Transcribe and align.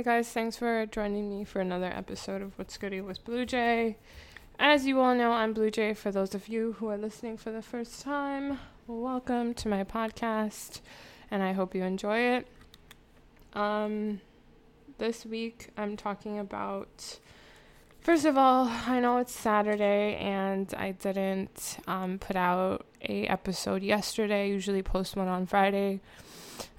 Hey 0.00 0.04
guys, 0.04 0.30
thanks 0.30 0.56
for 0.56 0.86
joining 0.86 1.28
me 1.28 1.44
for 1.44 1.60
another 1.60 1.92
episode 1.94 2.40
of 2.40 2.56
What's 2.58 2.78
Goody 2.78 3.02
with 3.02 3.22
Blue 3.22 3.44
Jay. 3.44 3.98
As 4.58 4.86
you 4.86 4.98
all 4.98 5.14
know, 5.14 5.32
I'm 5.32 5.52
Blue 5.52 5.70
Jay. 5.70 5.92
For 5.92 6.10
those 6.10 6.34
of 6.34 6.48
you 6.48 6.72
who 6.78 6.88
are 6.88 6.96
listening 6.96 7.36
for 7.36 7.50
the 7.50 7.60
first 7.60 8.00
time, 8.00 8.58
welcome 8.86 9.52
to 9.52 9.68
my 9.68 9.84
podcast, 9.84 10.80
and 11.30 11.42
I 11.42 11.52
hope 11.52 11.74
you 11.74 11.82
enjoy 11.82 12.18
it. 12.18 12.46
Um, 13.52 14.22
this 14.96 15.26
week 15.26 15.68
I'm 15.76 15.98
talking 15.98 16.38
about. 16.38 17.18
First 18.00 18.24
of 18.24 18.38
all, 18.38 18.68
I 18.68 19.00
know 19.00 19.18
it's 19.18 19.34
Saturday 19.34 20.14
and 20.14 20.72
I 20.78 20.92
didn't 20.92 21.76
um, 21.86 22.18
put 22.18 22.36
out 22.36 22.86
a 23.02 23.26
episode 23.26 23.82
yesterday. 23.82 24.44
I 24.44 24.46
usually 24.46 24.82
post 24.82 25.14
one 25.14 25.28
on 25.28 25.44
Friday. 25.44 26.00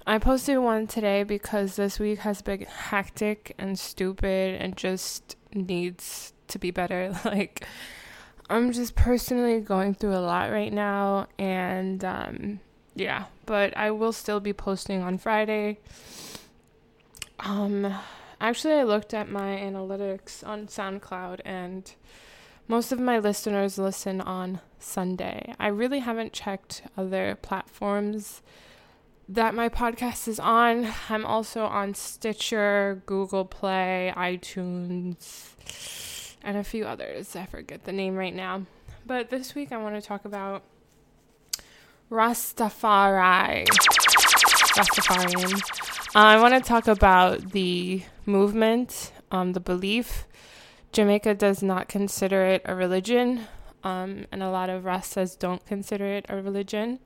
I 0.06 0.18
posted 0.18 0.58
one 0.58 0.86
today 0.86 1.22
because 1.22 1.76
this 1.76 1.98
week 1.98 2.20
has 2.20 2.42
been 2.42 2.62
hectic 2.62 3.54
and 3.58 3.78
stupid 3.78 4.60
and 4.60 4.76
just 4.76 5.36
needs 5.54 6.32
to 6.48 6.58
be 6.58 6.70
better. 6.70 7.14
Like, 7.24 7.64
I'm 8.50 8.72
just 8.72 8.94
personally 8.94 9.60
going 9.60 9.94
through 9.94 10.14
a 10.14 10.20
lot 10.20 10.50
right 10.50 10.72
now, 10.72 11.28
and 11.38 12.04
um, 12.04 12.60
yeah, 12.94 13.24
but 13.46 13.74
I 13.76 13.90
will 13.92 14.12
still 14.12 14.40
be 14.40 14.52
posting 14.52 15.02
on 15.02 15.16
Friday. 15.16 15.78
Um, 17.38 17.94
actually, 18.40 18.74
I 18.74 18.82
looked 18.82 19.14
at 19.14 19.30
my 19.30 19.56
analytics 19.56 20.46
on 20.46 20.66
SoundCloud, 20.66 21.40
and 21.44 21.94
most 22.68 22.92
of 22.92 23.00
my 23.00 23.18
listeners 23.18 23.78
listen 23.78 24.20
on 24.20 24.60
Sunday. 24.78 25.54
I 25.58 25.68
really 25.68 26.00
haven't 26.00 26.32
checked 26.32 26.82
other 26.96 27.38
platforms 27.40 28.42
that 29.34 29.54
my 29.54 29.68
podcast 29.70 30.28
is 30.28 30.38
on. 30.38 30.92
I'm 31.08 31.24
also 31.24 31.64
on 31.64 31.94
Stitcher, 31.94 33.02
Google 33.06 33.46
Play, 33.46 34.12
iTunes, 34.14 35.54
and 36.42 36.58
a 36.58 36.64
few 36.64 36.84
others. 36.84 37.34
I 37.34 37.46
forget 37.46 37.84
the 37.84 37.92
name 37.92 38.16
right 38.16 38.34
now. 38.34 38.66
But 39.06 39.30
this 39.30 39.54
week 39.54 39.72
I 39.72 39.78
want 39.78 39.94
to 39.94 40.02
talk 40.02 40.26
about 40.26 40.64
Rastafari. 42.10 43.66
Rastafarian. 44.76 45.54
Uh, 46.14 46.18
I 46.18 46.38
want 46.38 46.52
to 46.52 46.60
talk 46.60 46.86
about 46.86 47.52
the 47.52 48.02
movement, 48.26 49.12
um, 49.30 49.54
the 49.54 49.60
belief. 49.60 50.26
Jamaica 50.92 51.34
does 51.34 51.62
not 51.62 51.88
consider 51.88 52.42
it 52.44 52.60
a 52.66 52.74
religion, 52.74 53.46
um, 53.82 54.26
and 54.30 54.42
a 54.42 54.50
lot 54.50 54.68
of 54.68 54.82
Rastas 54.82 55.38
don't 55.38 55.64
consider 55.64 56.04
it 56.04 56.26
a 56.28 56.36
religion 56.36 56.98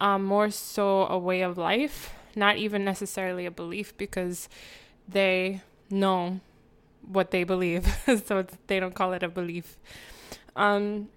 um, 0.00 0.24
more 0.24 0.50
so 0.50 1.06
a 1.06 1.18
way 1.18 1.42
of 1.42 1.58
life, 1.58 2.12
not 2.34 2.56
even 2.56 2.84
necessarily 2.84 3.46
a 3.46 3.50
belief 3.50 3.96
because 3.96 4.48
they 5.08 5.62
know 5.90 6.40
what 7.06 7.30
they 7.30 7.44
believe, 7.44 7.86
so 8.24 8.46
they 8.66 8.80
don't 8.80 8.94
call 8.94 9.12
it 9.12 9.22
a 9.22 9.28
belief. 9.28 9.78
Um, 10.56 11.08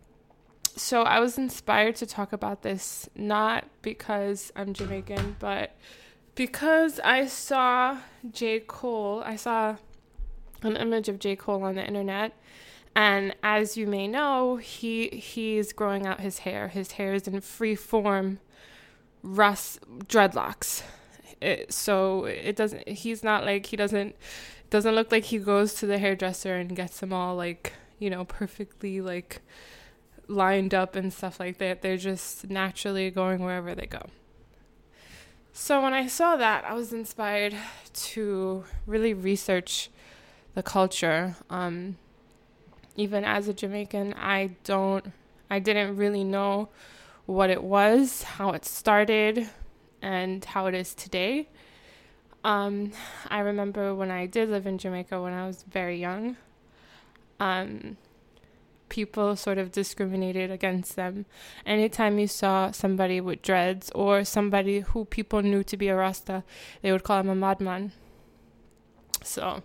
so 0.76 1.04
I 1.04 1.20
was 1.20 1.38
inspired 1.38 1.96
to 1.98 2.06
talk 2.06 2.34
about 2.34 2.64
this 2.64 3.08
not 3.16 3.66
because 3.82 4.52
I'm 4.56 4.74
Jamaican, 4.74 5.38
but 5.40 5.76
because 6.36 7.00
I 7.04 7.28
saw 7.28 8.00
J. 8.32 8.60
Cole. 8.60 9.22
I 9.26 9.36
saw 9.36 9.76
an 10.64 10.76
image 10.78 11.10
of 11.10 11.20
J. 11.20 11.36
Cole 11.36 11.64
on 11.64 11.76
the 11.76 11.86
internet. 11.86 12.34
And 12.96 13.36
as 13.44 13.76
you 13.76 13.88
may 13.88 14.08
know, 14.08 14.58
he 14.58 15.10
he's 15.10 15.74
growing 15.74 16.06
out 16.06 16.20
his 16.20 16.40
hair. 16.40 16.68
His 16.68 16.94
hair 16.94 17.14
is 17.14 17.28
in 17.28 17.42
free 17.42 17.76
form 17.76 18.40
Russ 19.24 19.80
dreadlocks. 20.06 20.84
It, 21.42 21.74
so 21.74 22.26
it 22.26 22.56
doesn't. 22.56 22.88
He's 22.88 23.24
not 23.24 23.46
like 23.46 23.66
he 23.66 23.76
doesn't 23.76 24.16
doesn't 24.70 24.96
look 24.96 25.12
like 25.12 25.26
he 25.26 25.38
goes 25.38 25.74
to 25.76 25.86
the 25.86 25.98
hairdresser 25.98 26.56
and 26.56 26.76
gets 26.76 27.00
them 27.00 27.14
all 27.14 27.36
like 27.36 27.74
you 28.00 28.10
know 28.10 28.26
perfectly 28.26 29.02
like 29.02 29.42
lined 30.28 30.74
up 30.74 30.96
and 30.96 31.14
stuff 31.14 31.40
like 31.40 31.58
that. 31.58 31.82
They're 31.82 31.98
just 31.98 32.50
naturally 32.50 33.10
going 33.12 33.44
wherever 33.44 33.76
they 33.76 33.86
go. 33.86 34.08
So 35.54 35.82
when 35.82 35.94
I 35.94 36.08
saw 36.08 36.36
that, 36.36 36.66
I 36.66 36.74
was 36.74 36.92
inspired 36.92 37.56
to 37.94 38.64
really 38.88 39.14
research 39.14 39.90
the 40.56 40.64
culture. 40.64 41.36
Um, 41.50 41.98
even 42.96 43.24
as 43.24 43.48
a 43.48 43.54
Jamaican, 43.54 44.16
I 44.16 44.52
don't, 44.64 45.12
I 45.50 45.60
didn't 45.60 45.96
really 45.96 46.24
know 46.24 46.70
what 47.26 47.50
it 47.50 47.64
was, 47.64 48.24
how 48.24 48.52
it 48.52 48.66
started, 48.66 49.50
and 50.02 50.44
how 50.44 50.66
it 50.68 50.74
is 50.74 50.94
today. 50.94 51.48
Um, 52.44 52.92
I 53.30 53.40
remember 53.40 53.96
when 53.96 54.12
I 54.12 54.26
did 54.26 54.50
live 54.50 54.68
in 54.68 54.78
Jamaica 54.78 55.22
when 55.22 55.34
I 55.34 55.48
was 55.48 55.64
very 55.64 56.00
young. 56.00 56.36
Um, 57.40 57.98
people 58.90 59.36
sort 59.36 59.58
of 59.58 59.72
discriminated 59.72 60.52
against 60.52 60.96
them. 60.96 61.26
Anytime 61.66 62.20
you 62.20 62.28
saw 62.28 62.72
somebody 62.72 63.22
with 63.22 63.42
dreads 63.42 63.90
or 63.96 64.24
somebody 64.24 64.82
who 64.82 65.06
people 65.06 65.42
knew 65.42 65.64
to 65.64 65.78
be 65.78 65.88
a 65.88 65.96
Rasta, 65.96 66.44
they 66.82 66.92
would 66.92 67.04
call 67.04 67.22
him 67.22 67.30
a 67.30 67.36
madman. 67.36 67.94
So, 69.24 69.64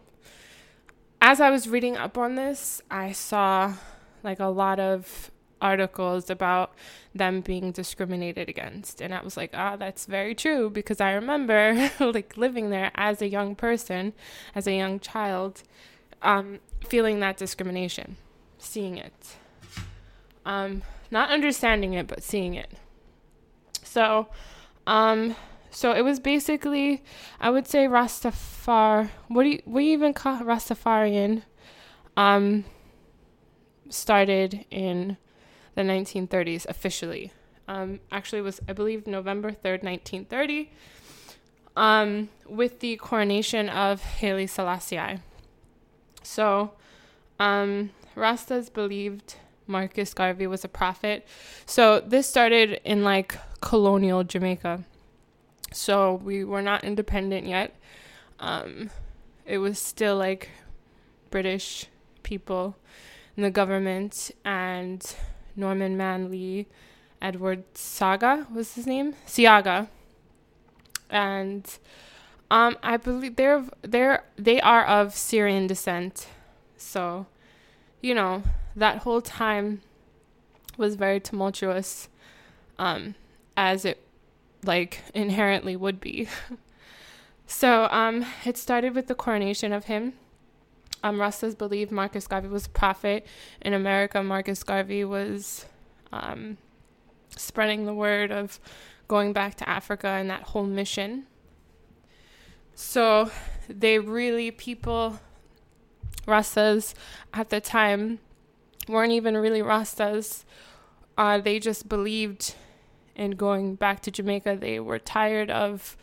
as 1.20 1.40
I 1.40 1.50
was 1.50 1.68
reading 1.68 1.96
up 1.96 2.16
on 2.16 2.36
this, 2.36 2.80
I 2.90 3.12
saw 3.12 3.74
like 4.22 4.38
a 4.38 4.46
lot 4.46 4.78
of 4.78 5.30
articles 5.60 6.30
about 6.30 6.74
them 7.14 7.40
being 7.40 7.72
discriminated 7.72 8.48
against. 8.48 9.00
And 9.00 9.14
i 9.14 9.22
was 9.22 9.36
like 9.36 9.50
ah 9.54 9.76
that's 9.76 10.06
very 10.06 10.34
true 10.34 10.70
because 10.70 11.00
i 11.00 11.12
remember 11.12 11.90
like 12.00 12.36
living 12.36 12.70
there 12.70 12.90
as 12.94 13.22
a 13.22 13.28
young 13.28 13.54
person 13.54 14.12
as 14.54 14.66
a 14.66 14.72
young 14.72 15.00
child 15.00 15.62
um, 16.22 16.58
feeling 16.86 17.20
that 17.20 17.36
discrimination 17.36 18.16
seeing 18.58 18.96
it. 18.96 19.36
Um, 20.44 20.82
not 21.10 21.30
understanding 21.30 21.94
it 21.94 22.06
but 22.06 22.22
seeing 22.22 22.54
it. 22.54 22.72
So 23.84 24.28
um, 24.86 25.36
so 25.70 25.92
it 25.92 26.02
was 26.02 26.18
basically 26.18 27.02
i 27.40 27.50
would 27.50 27.66
say 27.66 27.86
rastafar 27.86 29.10
what 29.28 29.42
do 29.42 29.50
you 29.50 29.60
what 29.64 29.80
do 29.80 29.84
you 29.84 29.92
even 29.92 30.14
call 30.14 30.38
rastafarian 30.38 31.42
um 32.16 32.64
started 33.88 34.64
in 34.70 35.16
the 35.78 35.84
1930s 35.84 36.66
officially. 36.68 37.30
Um, 37.68 38.00
actually, 38.10 38.40
was 38.40 38.60
I 38.68 38.72
believe 38.72 39.06
November 39.06 39.52
3rd, 39.52 39.84
1930, 39.84 40.72
um, 41.76 42.28
with 42.48 42.80
the 42.80 42.96
coronation 42.96 43.68
of 43.68 44.02
Haile 44.02 44.48
Selassie. 44.48 45.20
So, 46.24 46.72
um, 47.38 47.90
Rastas 48.16 48.72
believed 48.72 49.36
Marcus 49.68 50.12
Garvey 50.14 50.48
was 50.48 50.64
a 50.64 50.68
prophet. 50.68 51.24
So 51.64 52.00
this 52.00 52.26
started 52.26 52.80
in 52.84 53.04
like 53.04 53.36
colonial 53.60 54.24
Jamaica. 54.24 54.82
So 55.72 56.14
we 56.24 56.42
were 56.42 56.62
not 56.62 56.82
independent 56.82 57.46
yet. 57.46 57.76
Um, 58.40 58.90
it 59.46 59.58
was 59.58 59.78
still 59.78 60.16
like 60.16 60.48
British 61.30 61.86
people 62.24 62.76
in 63.36 63.44
the 63.44 63.50
government 63.50 64.32
and 64.44 65.14
Norman 65.58 65.96
Manley, 65.96 66.68
Edward 67.20 67.64
Saga 67.74 68.46
was 68.52 68.74
his 68.74 68.86
name, 68.86 69.14
Seaga, 69.26 69.88
and 71.10 71.78
um, 72.50 72.76
I 72.82 72.96
believe 72.96 73.36
they're 73.36 73.64
they're 73.82 74.24
they 74.36 74.60
are 74.60 74.84
of 74.84 75.14
Syrian 75.14 75.66
descent, 75.66 76.28
so 76.76 77.26
you 78.00 78.14
know 78.14 78.42
that 78.76 78.98
whole 78.98 79.20
time 79.20 79.82
was 80.76 80.94
very 80.94 81.18
tumultuous, 81.18 82.08
um, 82.78 83.16
as 83.56 83.84
it 83.84 84.00
like 84.64 85.02
inherently 85.12 85.76
would 85.76 86.00
be. 86.00 86.28
so 87.46 87.88
um, 87.90 88.24
it 88.44 88.56
started 88.56 88.94
with 88.94 89.08
the 89.08 89.14
coronation 89.14 89.72
of 89.72 89.84
him 89.84 90.14
um, 91.02 91.18
Rastas 91.18 91.56
believe 91.56 91.90
Marcus 91.90 92.26
Garvey 92.26 92.48
was 92.48 92.66
a 92.66 92.70
prophet. 92.70 93.26
In 93.60 93.72
America, 93.72 94.22
Marcus 94.22 94.62
Garvey 94.62 95.04
was 95.04 95.66
um, 96.12 96.56
spreading 97.36 97.86
the 97.86 97.94
word 97.94 98.30
of 98.30 98.58
going 99.06 99.32
back 99.32 99.54
to 99.56 99.68
Africa 99.68 100.08
and 100.08 100.28
that 100.30 100.42
whole 100.42 100.64
mission. 100.64 101.24
So 102.74 103.30
they 103.68 103.98
really, 103.98 104.50
people, 104.50 105.18
Rastas 106.26 106.94
at 107.32 107.50
the 107.50 107.60
time, 107.60 108.18
weren't 108.88 109.12
even 109.12 109.36
really 109.36 109.60
Rastas. 109.60 110.44
Uh, 111.16 111.38
they 111.38 111.58
just 111.58 111.88
believed 111.88 112.54
in 113.16 113.32
going 113.32 113.74
back 113.74 114.00
to 114.02 114.10
Jamaica. 114.10 114.58
They 114.60 114.78
were 114.78 114.98
tired 114.98 115.50
of 115.50 115.96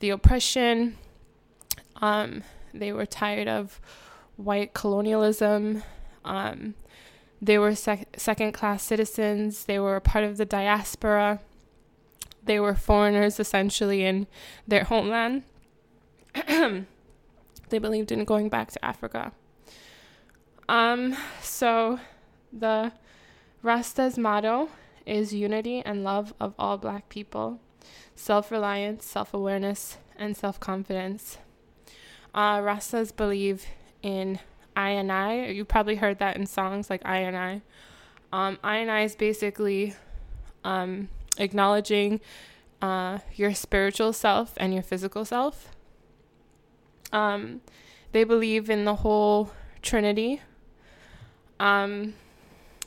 the 0.00 0.10
oppression. 0.10 0.96
Um, 2.02 2.42
they 2.74 2.92
were 2.92 3.06
tired 3.06 3.48
of 3.48 3.80
white 4.36 4.74
colonialism. 4.74 5.82
Um, 6.24 6.74
they 7.40 7.58
were 7.58 7.74
sec- 7.74 8.18
second 8.18 8.52
class 8.52 8.82
citizens. 8.82 9.64
They 9.64 9.78
were 9.78 10.00
part 10.00 10.24
of 10.24 10.36
the 10.36 10.44
diaspora. 10.44 11.40
They 12.44 12.60
were 12.60 12.74
foreigners 12.74 13.40
essentially 13.40 14.04
in 14.04 14.26
their 14.66 14.84
homeland. 14.84 15.42
They 17.68 17.78
believed 17.78 18.12
in 18.12 18.24
going 18.24 18.48
back 18.48 18.70
to 18.72 18.84
Africa. 18.84 19.32
Um, 20.68 21.16
so 21.42 21.98
the 22.52 22.92
Rasta's 23.62 24.18
motto 24.18 24.68
is 25.04 25.34
unity 25.34 25.82
and 25.84 26.04
love 26.04 26.32
of 26.40 26.54
all 26.58 26.78
black 26.78 27.08
people, 27.08 27.60
self 28.14 28.50
reliance, 28.50 29.04
self 29.04 29.34
awareness, 29.34 29.98
and 30.16 30.36
self 30.36 30.60
confidence. 30.60 31.38
Uh, 32.34 32.58
Rastas 32.58 33.14
believe 33.14 33.66
in 34.06 34.38
I 34.76 34.90
and 34.90 35.10
I. 35.10 35.46
You 35.46 35.64
probably 35.64 35.96
heard 35.96 36.20
that 36.20 36.36
in 36.36 36.46
songs 36.46 36.88
like 36.88 37.02
I 37.04 37.18
and 37.18 37.36
I. 37.36 37.62
Um, 38.32 38.58
I 38.62 38.76
and 38.76 38.90
I 38.90 39.02
is 39.02 39.16
basically 39.16 39.96
um, 40.62 41.08
acknowledging 41.38 42.20
uh, 42.80 43.18
your 43.34 43.52
spiritual 43.52 44.12
self 44.12 44.54
and 44.58 44.72
your 44.72 44.84
physical 44.84 45.24
self. 45.24 45.74
Um, 47.12 47.62
they 48.12 48.22
believe 48.22 48.70
in 48.70 48.84
the 48.84 48.96
whole 48.96 49.50
Trinity. 49.82 50.40
Um, 51.58 52.14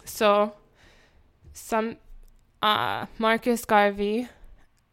so, 0.05 0.53
some 1.53 1.97
uh, 2.61 3.07
Marcus 3.17 3.65
Garvey 3.65 4.29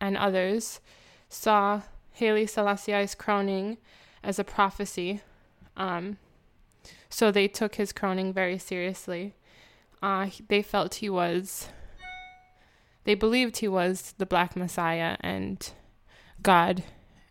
and 0.01 0.17
others 0.17 0.81
saw 1.29 1.83
Haile 2.13 2.47
Selassie's 2.47 3.15
crowning 3.15 3.79
as 4.25 4.39
a 4.39 4.45
prophecy. 4.45 5.21
Um, 5.77 6.19
so 7.09 7.31
they 7.31 7.49
took 7.49 7.77
his 7.77 7.93
crowning 7.93 8.33
very 8.33 8.59
seriously. 8.59 9.35
Uh, 10.03 10.29
they 10.49 10.63
felt 10.63 10.97
he 10.97 11.11
was, 11.11 11.69
they 13.05 13.15
believed 13.15 13.59
he 13.59 13.69
was 13.69 14.15
the 14.19 14.27
Black 14.27 14.57
Messiah 14.57 15.17
and 15.21 15.73
God 16.43 16.83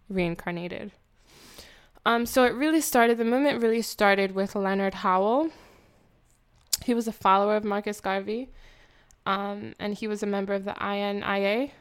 reincarnated. 0.10 0.92
Um, 2.06 2.26
so 2.26 2.44
it 2.44 2.54
really 2.54 2.82
started, 2.82 3.18
the 3.18 3.26
movement 3.26 3.62
really 3.62 3.82
started 3.82 4.34
with 4.34 4.56
Leonard 4.56 4.96
Howell. 4.96 5.50
He 6.84 6.94
was 6.94 7.08
a 7.08 7.12
follower 7.12 7.56
of 7.56 7.64
Marcus 7.64 8.00
Garvey, 8.00 8.50
um, 9.26 9.74
and 9.80 9.96
he 9.96 10.08
was 10.08 10.22
a 10.22 10.28
member 10.28 10.54
of 10.54 10.66
the 10.66 10.74
UNIA. 10.74 11.72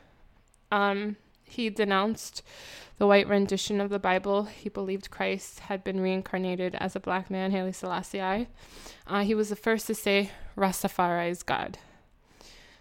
Um, 0.72 1.17
he 1.44 1.70
denounced 1.70 2.43
the 2.99 3.06
white 3.06 3.29
rendition 3.29 3.81
of 3.81 3.91
the 3.91 3.99
Bible. 3.99 4.44
He 4.44 4.69
believed 4.69 5.11
Christ 5.11 5.61
had 5.61 5.85
been 5.85 6.00
reincarnated 6.00 6.75
as 6.76 6.96
a 6.96 7.00
black 7.00 7.31
man, 7.31 7.50
Haile 7.50 7.73
Selassie. 7.73 8.49
Uh, 9.06 9.23
he 9.23 9.35
was 9.35 9.49
the 9.49 9.56
first 9.56 9.87
to 9.88 9.94
say 9.94 10.31
Rastafari 10.56 11.31
is 11.31 11.43
God. 11.43 11.79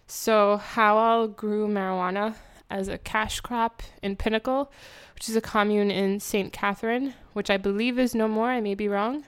So 0.07 0.57
Howell 0.57 1.29
grew 1.29 1.67
marijuana 1.67 2.35
as 2.69 2.87
a 2.87 2.97
cash 2.97 3.39
crop 3.39 3.83
in 4.01 4.15
Pinnacle, 4.15 4.71
which 5.15 5.29
is 5.29 5.35
a 5.35 5.41
commune 5.41 5.91
in 5.91 6.19
St. 6.19 6.51
Catherine, 6.51 7.13
which 7.33 7.49
I 7.49 7.57
believe 7.57 7.97
is 7.97 8.15
no 8.15 8.27
more. 8.27 8.49
I 8.49 8.61
may 8.61 8.75
be 8.75 8.87
wrong. 8.87 9.25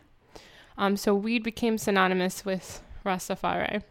Um, 0.78 0.98
so 0.98 1.16
weed 1.16 1.44
became 1.44 1.78
synonymous 1.78 2.44
with 2.44 2.82
Rastafari. 3.06 3.84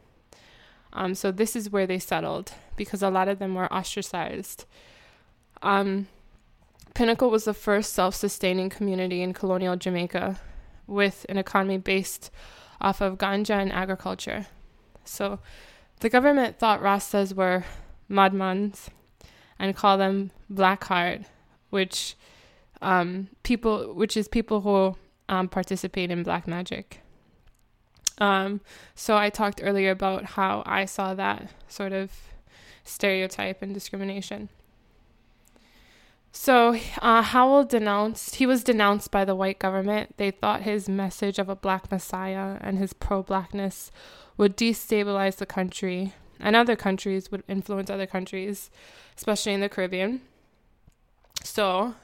Um, 0.93 1.14
so 1.14 1.32
this 1.32 1.56
is 1.56 1.70
where 1.70 1.87
they 1.87 1.99
settled 1.99 2.52
because 2.76 3.02
a 3.02 3.11
lot 3.11 3.29
of 3.29 3.38
them 3.38 3.55
were 3.55 3.73
ostracized. 3.73 4.64
Um, 5.64 6.08
Pinnacle 6.94 7.31
was 7.31 7.44
the 7.44 7.55
first 7.55 7.93
self 7.93 8.14
sustaining 8.14 8.70
community 8.70 9.22
in 9.22 9.32
colonial 9.32 9.75
Jamaica 9.75 10.38
with 10.87 11.26
an 11.28 11.38
economy 11.38 11.78
based 11.78 12.31
off 12.81 13.00
of 13.00 13.19
ganja 13.19 13.61
and 13.61 13.72
agriculture. 13.72 14.46
So 15.05 15.40
the 16.00 16.11
government 16.11 16.58
thought 16.58 16.82
Rastas 16.82 17.34
were 17.34 17.64
madmans 18.08 18.88
and 19.58 19.75
called 19.75 20.00
them 20.00 20.31
blackheart, 20.52 21.25
which 21.70 22.14
um, 22.82 23.28
people, 23.43 23.94
which 23.94 24.17
is 24.17 24.28
people 24.28 24.60
who 24.60 24.96
um, 25.28 25.49
participate 25.49 26.10
in 26.10 26.22
black 26.22 26.46
magic. 26.46 27.00
Um, 28.19 28.60
so 28.94 29.17
I 29.17 29.31
talked 29.31 29.60
earlier 29.62 29.90
about 29.90 30.25
how 30.25 30.62
I 30.67 30.84
saw 30.84 31.14
that 31.14 31.49
sort 31.67 31.93
of 31.93 32.12
stereotype 32.84 33.62
and 33.62 33.72
discrimination. 33.72 34.50
So 36.36 36.76
uh, 37.00 37.22
Howell 37.22 37.64
denounced, 37.64 38.34
he 38.34 38.44
was 38.44 38.64
denounced 38.64 39.12
by 39.12 39.25
the 39.25 39.36
white 39.36 39.60
government. 39.60 40.16
They 40.16 40.32
thought 40.32 40.62
his 40.62 40.88
message 40.88 41.38
of 41.38 41.48
a 41.48 41.54
black 41.54 41.90
messiah 41.92 42.58
and 42.60 42.76
his 42.76 42.92
pro 42.92 43.22
blackness 43.22 43.92
would 44.36 44.56
destabilize 44.56 45.36
the 45.36 45.46
country 45.46 46.12
and 46.40 46.56
other 46.56 46.75
countries 46.75 47.31
would 47.31 47.44
influence 47.46 47.88
other 47.88 48.06
countries, 48.06 48.69
especially 49.16 49.54
in 49.54 49.60
the 49.60 49.69
Caribbean. 49.69 50.22
So, 51.44 51.94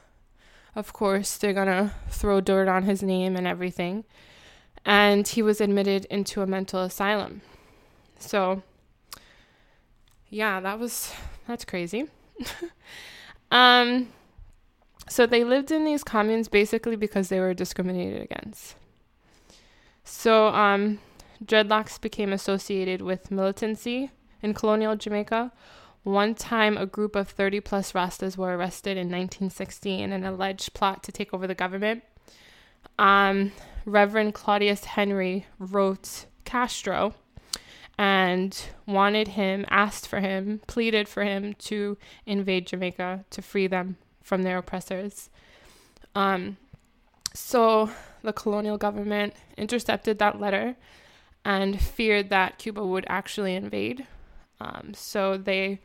of 0.77 0.93
course, 0.93 1.37
they're 1.37 1.53
gonna 1.53 1.95
throw 2.09 2.41
dirt 2.41 2.69
on 2.69 2.85
his 2.85 3.03
name 3.03 3.35
and 3.35 3.49
everything. 3.49 4.05
And 4.87 5.27
he 5.27 5.43
was 5.43 5.61
admitted 5.61 6.05
into 6.05 6.41
a 6.41 6.47
mental 6.47 6.81
asylum. 6.83 7.43
So, 8.21 8.63
yeah, 10.29 10.61
that 10.61 10.79
was 10.79 11.13
that's 11.49 11.65
crazy. 11.65 12.07
um 13.51 14.07
so 15.11 15.27
they 15.27 15.43
lived 15.43 15.73
in 15.73 15.85
these 15.85 16.05
communes 16.05 16.47
basically 16.47 16.95
because 16.95 17.29
they 17.29 17.41
were 17.41 17.53
discriminated 17.53 18.23
against. 18.23 18.77
So 20.05 20.47
um 20.49 21.01
dreadlocks 21.45 22.01
became 22.01 22.33
associated 22.33 23.03
with 23.03 23.31
militancy 23.31 24.11
in 24.41 24.55
colonial 24.55 24.95
Jamaica. 24.95 25.53
One 26.03 26.35
time, 26.35 26.79
a 26.79 26.87
group 26.87 27.15
of 27.15 27.29
30 27.29 27.61
plus 27.61 27.93
Rastas 27.93 28.37
were 28.37 28.57
arrested 28.57 28.93
in 28.93 29.09
1960 29.09 30.01
in 30.01 30.13
an 30.13 30.25
alleged 30.25 30.73
plot 30.73 31.03
to 31.03 31.13
take 31.13 31.35
over 31.35 31.47
the 31.47 31.55
government. 31.55 32.03
Um, 32.99 33.53
Reverend 33.85 34.33
Claudius 34.33 34.85
Henry 34.85 35.47
wrote 35.59 36.25
Castro 36.45 37.15
and 37.99 38.59
wanted 38.87 39.29
him, 39.29 39.67
asked 39.69 40.07
for 40.07 40.21
him, 40.21 40.63
pleaded 40.67 41.07
for 41.07 41.23
him 41.23 41.55
to 41.55 41.99
invade 42.25 42.69
Jamaica 42.69 43.27
to 43.29 43.43
free 43.43 43.67
them 43.67 43.99
from 44.23 44.43
their 44.43 44.59
oppressors. 44.59 45.31
Um, 46.15 46.57
so 47.35 47.91
the 48.23 48.33
colonial 48.33 48.79
government 48.79 49.35
intercepted 49.57 50.19
that 50.19 50.41
letter 50.41 50.77
and 51.45 51.81
feared 51.81 52.29
that 52.31 52.59
Cuba 52.59 52.85
would 52.85 53.07
actually 53.09 53.55
invade. 53.55 54.07
Um, 54.61 54.93
so 54.95 55.37
they 55.37 55.81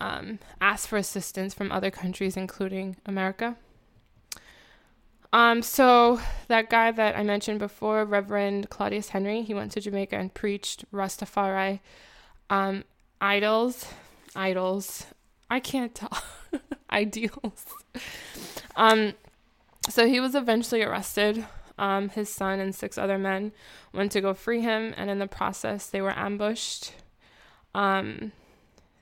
um, 0.00 0.38
asked 0.60 0.88
for 0.88 0.96
assistance 0.96 1.54
from 1.54 1.72
other 1.72 1.90
countries, 1.90 2.36
including 2.36 2.96
America. 3.06 3.56
Um, 5.32 5.62
so 5.62 6.20
that 6.46 6.70
guy 6.70 6.92
that 6.92 7.16
I 7.16 7.24
mentioned 7.24 7.58
before, 7.58 8.04
Reverend 8.04 8.70
Claudius 8.70 9.08
Henry, 9.08 9.42
he 9.42 9.52
went 9.52 9.72
to 9.72 9.80
Jamaica 9.80 10.16
and 10.16 10.32
preached 10.32 10.84
Rastafari 10.92 11.80
um, 12.50 12.84
idols, 13.20 13.86
idols. 14.36 15.06
I 15.50 15.58
can't 15.58 15.92
tell 15.92 16.16
ideals. 16.90 17.66
Um, 18.76 19.14
so 19.88 20.06
he 20.06 20.20
was 20.20 20.34
eventually 20.34 20.82
arrested. 20.82 21.46
Um, 21.78 22.08
his 22.10 22.28
son 22.28 22.60
and 22.60 22.74
six 22.74 22.96
other 22.96 23.18
men 23.18 23.52
went 23.92 24.12
to 24.12 24.20
go 24.20 24.32
free 24.32 24.60
him, 24.60 24.94
and 24.96 25.10
in 25.10 25.18
the 25.18 25.26
process, 25.26 25.88
they 25.88 26.00
were 26.00 26.16
ambushed. 26.16 26.92
Um, 27.74 28.32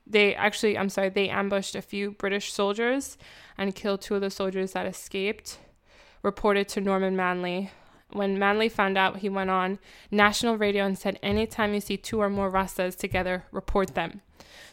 they 0.06 0.34
actually, 0.34 0.76
I'm 0.76 0.88
sorry, 0.88 1.10
they 1.10 1.28
ambushed 1.28 1.74
a 1.74 1.82
few 1.82 2.12
British 2.12 2.52
soldiers 2.52 3.18
and 3.58 3.74
killed 3.74 4.00
two 4.00 4.14
of 4.14 4.20
the 4.20 4.30
soldiers 4.30 4.72
that 4.72 4.86
escaped 4.86 5.58
reported 6.22 6.68
to 6.68 6.80
Norman 6.80 7.16
Manley. 7.16 7.70
When 8.10 8.38
Manley 8.38 8.68
found 8.68 8.98
out, 8.98 9.18
he 9.18 9.28
went 9.28 9.50
on 9.50 9.78
national 10.10 10.56
radio 10.56 10.84
and 10.84 10.98
said, 10.98 11.18
Anytime 11.22 11.74
you 11.74 11.80
see 11.80 11.96
two 11.96 12.20
or 12.20 12.28
more 12.28 12.50
Rastas 12.50 12.96
together, 12.96 13.44
report 13.52 13.94
them. 13.94 14.22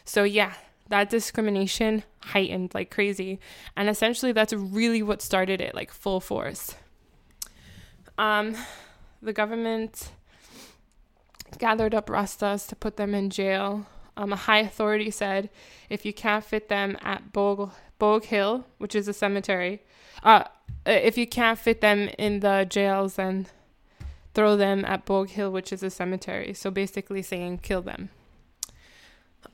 So, 0.04 0.24
yeah, 0.24 0.54
that 0.90 1.08
discrimination 1.08 2.02
heightened 2.20 2.74
like 2.74 2.90
crazy. 2.90 3.40
And 3.76 3.88
essentially, 3.88 4.32
that's 4.32 4.52
really 4.52 5.02
what 5.02 5.22
started 5.22 5.60
it, 5.60 5.74
like 5.74 5.90
full 5.90 6.20
force. 6.20 6.74
Um, 8.18 8.54
the 9.22 9.32
government 9.32 10.10
gathered 11.58 11.94
up 11.94 12.08
Rastas 12.08 12.68
to 12.68 12.76
put 12.76 12.96
them 12.96 13.14
in 13.14 13.30
jail. 13.30 13.86
Um, 14.16 14.32
a 14.32 14.36
high 14.36 14.58
authority 14.58 15.10
said 15.10 15.48
if 15.88 16.04
you 16.04 16.12
can't 16.12 16.44
fit 16.44 16.68
them 16.68 16.98
at 17.00 17.32
Bogue 17.32 18.24
Hill, 18.24 18.66
which 18.78 18.94
is 18.94 19.08
a 19.08 19.14
cemetery, 19.14 19.82
uh, 20.22 20.44
uh, 20.86 20.90
if 20.90 21.16
you 21.16 21.26
can't 21.26 21.58
fit 21.58 21.80
them 21.80 22.10
in 22.18 22.40
the 22.40 22.66
jails, 22.68 23.14
then 23.14 23.46
throw 24.34 24.56
them 24.56 24.84
at 24.84 25.06
Bogue 25.06 25.30
Hill, 25.30 25.50
which 25.50 25.72
is 25.72 25.82
a 25.82 25.90
cemetery. 25.90 26.52
So 26.52 26.70
basically 26.70 27.22
saying 27.22 27.58
kill 27.58 27.82
them. 27.82 28.10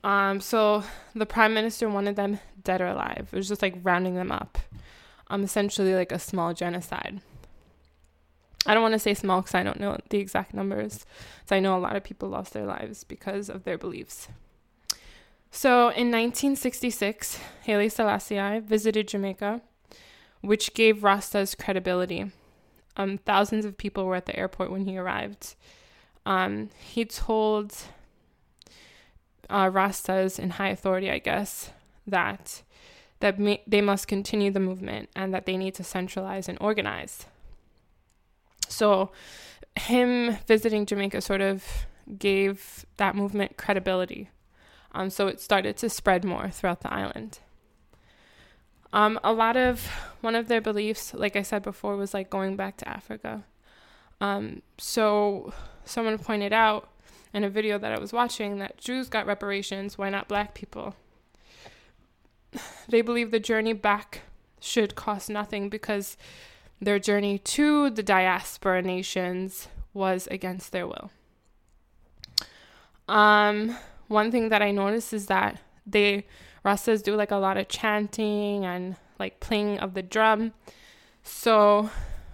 Um, 0.05 0.41
so 0.41 0.85
the 1.15 1.27
prime 1.27 1.55
minister 1.55 1.89
wanted 1.89 2.17
them 2.17 2.39
dead 2.63 2.81
or 2.81 2.87
alive. 2.87 3.29
It 3.33 3.37
was 3.37 3.49
just 3.49 3.63
like 3.63 3.77
rounding 3.83 4.15
them 4.15 4.33
up. 4.33 4.59
Um, 5.29 5.43
essentially 5.43 5.95
like 5.95 6.13
a 6.13 6.19
small 6.19 6.55
genocide. 6.55 7.21
I 8.65 8.75
don't 8.75 8.83
want 8.83 8.95
to 8.95 8.99
say 8.99 9.15
small 9.15 9.41
because 9.41 9.55
I 9.55 9.63
don't 9.63 9.81
know 9.81 9.99
the 10.09 10.19
exact 10.19 10.55
numbers. 10.55 11.05
So 11.47 11.57
I 11.57 11.61
know 11.61 11.77
a 11.77 11.79
lot 11.79 11.97
of 11.97 12.05
people 12.05 12.29
lost 12.29 12.53
their 12.53 12.67
lives 12.67 13.05
because 13.05 13.49
of 13.49 13.65
their 13.65 13.79
beliefs. 13.79 14.29
So 15.51 15.89
in 15.89 16.11
1966, 16.11 17.39
Haile 17.65 17.89
Selassie 17.89 18.61
visited 18.61 19.09
Jamaica 19.09 19.63
which 20.47 20.75
gave 20.75 20.99
Rastas 20.99 21.57
credibility. 21.57 22.31
Um, 22.97 23.19
thousands 23.19 23.65
of 23.65 23.77
people 23.77 24.07
were 24.07 24.17
at 24.17 24.27
the 24.27 24.39
airport 24.39 24.71
when 24.71 24.87
he 24.87 24.97
arrived. 24.97 25.55
Um, 26.25 26.71
he 26.79 27.05
told 27.05 27.75
uh, 29.49 29.71
Rastas 29.71 30.39
in 30.39 30.51
high 30.51 30.69
authority, 30.69 31.11
I 31.11 31.19
guess, 31.19 31.71
that 32.07 32.63
that 33.21 33.39
they 33.67 33.81
must 33.81 34.09
continue 34.09 34.51
the 34.51 34.61
movement 34.61 35.09
and 35.17 35.33
that 35.33 35.47
they 35.47 35.57
need 35.57 35.75
to 35.75 35.83
centralize 35.83 36.51
and 36.51 36.59
organize. 36.61 37.25
So, 38.69 39.11
him 39.75 40.37
visiting 40.47 40.85
Jamaica 40.85 41.23
sort 41.23 41.41
of 41.41 41.65
gave 42.19 42.85
that 42.99 43.17
movement 43.17 43.57
credibility. 43.57 44.31
Um, 44.93 45.11
so 45.11 45.29
it 45.29 45.41
started 45.41 45.77
to 45.79 45.91
spread 45.91 46.25
more 46.25 46.51
throughout 46.51 46.81
the 46.81 46.93
island. 46.93 47.41
Um, 48.93 49.21
a 49.23 49.33
lot 49.33 49.57
of 49.57 49.87
one 50.21 50.35
of 50.35 50.49
their 50.49 50.61
beliefs, 50.61 51.13
like 51.13 51.37
I 51.37 51.43
said 51.43 51.63
before, 51.63 51.97
was 51.97 52.15
like 52.15 52.31
going 52.31 52.57
back 52.57 52.77
to 52.79 52.89
Africa. 52.89 53.45
Um, 54.21 54.63
so 54.79 55.53
someone 55.85 56.19
pointed 56.19 56.53
out 56.53 56.89
in 57.33 57.45
a 57.45 57.51
video 57.51 57.79
that 57.79 57.93
I 57.93 57.99
was 57.99 58.13
watching 58.13 58.59
that 58.59 58.79
Jews 58.79 59.09
got 59.09 59.27
reparations, 59.27 59.99
why 59.99 60.11
not 60.11 60.29
black 60.29 60.55
people? 60.55 60.95
They 62.89 63.03
believe 63.03 63.33
the 63.33 63.41
journey 63.41 63.73
back 63.73 64.21
should 64.61 64.95
cost 64.95 65.29
nothing 65.29 65.69
because 65.69 66.17
their 66.81 66.99
journey 66.99 67.39
to 67.39 67.91
the 67.91 68.03
diaspora 68.03 68.81
nations 68.81 69.69
was 69.93 70.29
against 70.31 70.71
their 70.71 70.87
will. 70.87 71.11
Um, 73.09 73.77
one 74.09 74.31
thing 74.31 74.51
that 74.51 74.63
I 74.63 74.71
noticed 74.71 75.13
is 75.13 75.27
that 75.27 75.61
they 75.85 76.27
Rastas 76.65 77.03
do 77.03 77.15
like 77.15 77.31
a 77.31 77.37
lot 77.37 77.57
of 77.57 77.69
chanting 77.69 78.65
and 78.65 78.97
like 79.19 79.41
playing 79.41 79.79
of 79.79 79.95
the 79.95 80.03
drum. 80.03 80.53
So, 81.23 81.91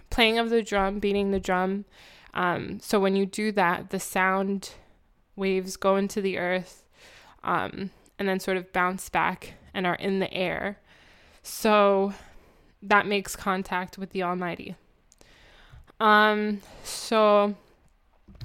playing 0.09 0.39
of 0.39 0.49
the 0.49 0.61
drum, 0.61 0.99
beating 0.99 1.31
the 1.31 1.39
drum. 1.39 1.85
Um, 2.33 2.79
so 2.79 2.99
when 2.99 3.15
you 3.15 3.25
do 3.25 3.51
that, 3.51 3.91
the 3.91 3.99
sound 3.99 4.71
waves 5.35 5.77
go 5.77 5.95
into 5.95 6.21
the 6.21 6.37
earth, 6.37 6.83
um, 7.43 7.91
and 8.19 8.27
then 8.27 8.39
sort 8.39 8.57
of 8.57 8.71
bounce 8.73 9.09
back 9.09 9.53
and 9.73 9.85
are 9.85 9.95
in 9.95 10.19
the 10.19 10.33
air. 10.33 10.79
So 11.41 12.13
that 12.81 13.07
makes 13.07 13.35
contact 13.35 13.97
with 13.97 14.11
the 14.11 14.23
Almighty. 14.23 14.75
Um, 15.99 16.61
so 16.83 17.55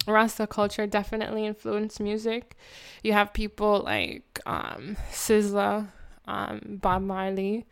Rasta 0.07 0.47
culture 0.47 0.87
definitely 0.87 1.45
influenced 1.45 2.00
music. 2.00 2.57
You 3.02 3.12
have 3.12 3.33
people 3.33 3.83
like 3.85 4.40
um, 4.47 4.97
Sizzla, 5.11 5.88
um, 6.26 6.78
Bob 6.80 7.02
Marley, 7.02 7.66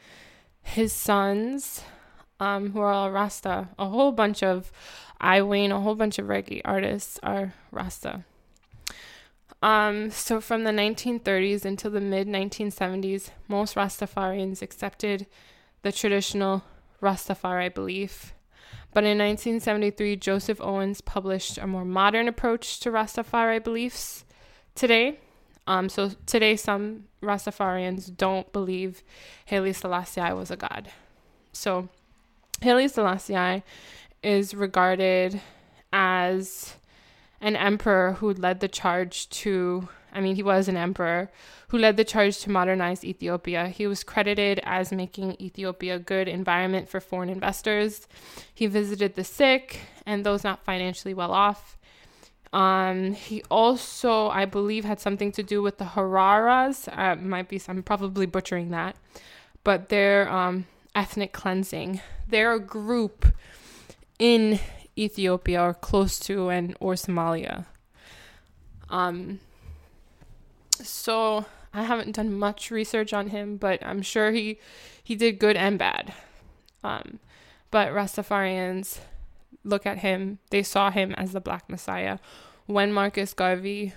his 0.62 0.92
sons, 0.92 1.82
um, 2.40 2.73
who 2.73 2.80
are 2.80 2.92
all 2.92 3.11
Rasta. 3.11 3.68
A 3.78 3.88
whole 3.88 4.12
bunch 4.12 4.42
of 4.42 4.70
I 5.20 5.40
Wayne, 5.42 5.73
a 5.73 5.80
whole 5.80 5.94
bunch 5.94 6.18
of 6.18 6.26
reggae 6.26 6.61
artists 6.64 7.18
are 7.23 7.54
Rasta. 7.70 8.25
Um, 9.62 10.10
so 10.10 10.40
from 10.40 10.64
the 10.64 10.70
1930s 10.70 11.64
until 11.64 11.90
the 11.90 12.00
mid 12.00 12.28
1970s, 12.28 13.30
most 13.48 13.75
Rastafarians 13.75 14.62
accepted 14.62 15.26
the 15.82 15.92
traditional 15.92 16.62
Rastafari 17.02 17.72
belief. 17.72 18.34
But 18.92 19.04
in 19.04 19.18
1973, 19.18 20.16
Joseph 20.16 20.60
Owens 20.60 21.00
published 21.00 21.58
a 21.58 21.66
more 21.66 21.84
modern 21.84 22.28
approach 22.28 22.80
to 22.80 22.90
Rastafari 22.90 23.62
beliefs 23.62 24.25
today. 24.75 25.20
Um, 25.66 25.88
so 25.88 26.12
today, 26.26 26.56
some 26.56 27.04
Rastafarians 27.22 28.16
don't 28.16 28.50
believe 28.52 29.02
Haile 29.46 29.72
Selassie 29.72 30.32
was 30.32 30.50
a 30.50 30.56
god. 30.56 30.90
So 31.52 31.88
Haile 32.62 32.88
Selassie 32.88 33.62
is 34.22 34.54
regarded 34.54 35.40
as 35.92 36.76
an 37.40 37.56
emperor 37.56 38.14
who 38.14 38.32
led 38.32 38.60
the 38.60 38.68
charge 38.68 39.28
to 39.30 39.88
I 40.16 40.20
mean, 40.20 40.36
he 40.36 40.42
was 40.42 40.66
an 40.66 40.78
emperor 40.78 41.30
who 41.68 41.76
led 41.76 41.98
the 41.98 42.04
charge 42.04 42.38
to 42.38 42.50
modernize 42.50 43.04
Ethiopia. 43.04 43.68
He 43.68 43.86
was 43.86 44.02
credited 44.02 44.60
as 44.64 44.90
making 44.90 45.36
Ethiopia 45.38 45.96
a 45.96 45.98
good 45.98 46.26
environment 46.26 46.88
for 46.88 47.00
foreign 47.00 47.28
investors. 47.28 48.08
He 48.54 48.66
visited 48.66 49.14
the 49.14 49.24
sick 49.24 49.80
and 50.06 50.24
those 50.24 50.42
not 50.42 50.64
financially 50.64 51.12
well 51.12 51.32
off. 51.32 51.76
Um, 52.54 53.12
he 53.12 53.42
also, 53.50 54.28
I 54.28 54.46
believe, 54.46 54.86
had 54.86 55.00
something 55.00 55.32
to 55.32 55.42
do 55.42 55.60
with 55.60 55.76
the 55.76 55.84
Hararas. 55.84 56.88
Uh, 56.96 57.16
might 57.16 57.50
be, 57.50 57.60
I'm 57.68 57.82
probably 57.82 58.24
butchering 58.24 58.70
that, 58.70 58.96
but 59.64 59.90
their 59.90 60.30
um, 60.30 60.64
ethnic 60.94 61.34
cleansing. 61.34 62.00
They're 62.26 62.54
a 62.54 62.60
group 62.60 63.26
in 64.18 64.60
Ethiopia 64.96 65.62
or 65.62 65.74
close 65.74 66.18
to 66.20 66.48
and 66.48 66.76
or 66.80 66.94
Somalia. 66.94 67.66
Um, 68.88 69.40
so 70.70 71.44
I 71.74 71.82
haven't 71.82 72.16
done 72.16 72.38
much 72.38 72.70
research 72.70 73.12
on 73.12 73.28
him, 73.28 73.56
but 73.56 73.84
I'm 73.84 74.02
sure 74.02 74.32
he 74.32 74.58
he 75.02 75.14
did 75.14 75.38
good 75.38 75.56
and 75.56 75.78
bad. 75.78 76.12
Um, 76.82 77.20
but 77.70 77.92
Rastafarians 77.92 79.00
look 79.64 79.86
at 79.86 79.98
him; 79.98 80.38
they 80.50 80.62
saw 80.62 80.90
him 80.90 81.14
as 81.14 81.32
the 81.32 81.40
Black 81.40 81.68
Messiah. 81.68 82.18
When 82.66 82.92
Marcus 82.92 83.32
Garvey 83.32 83.92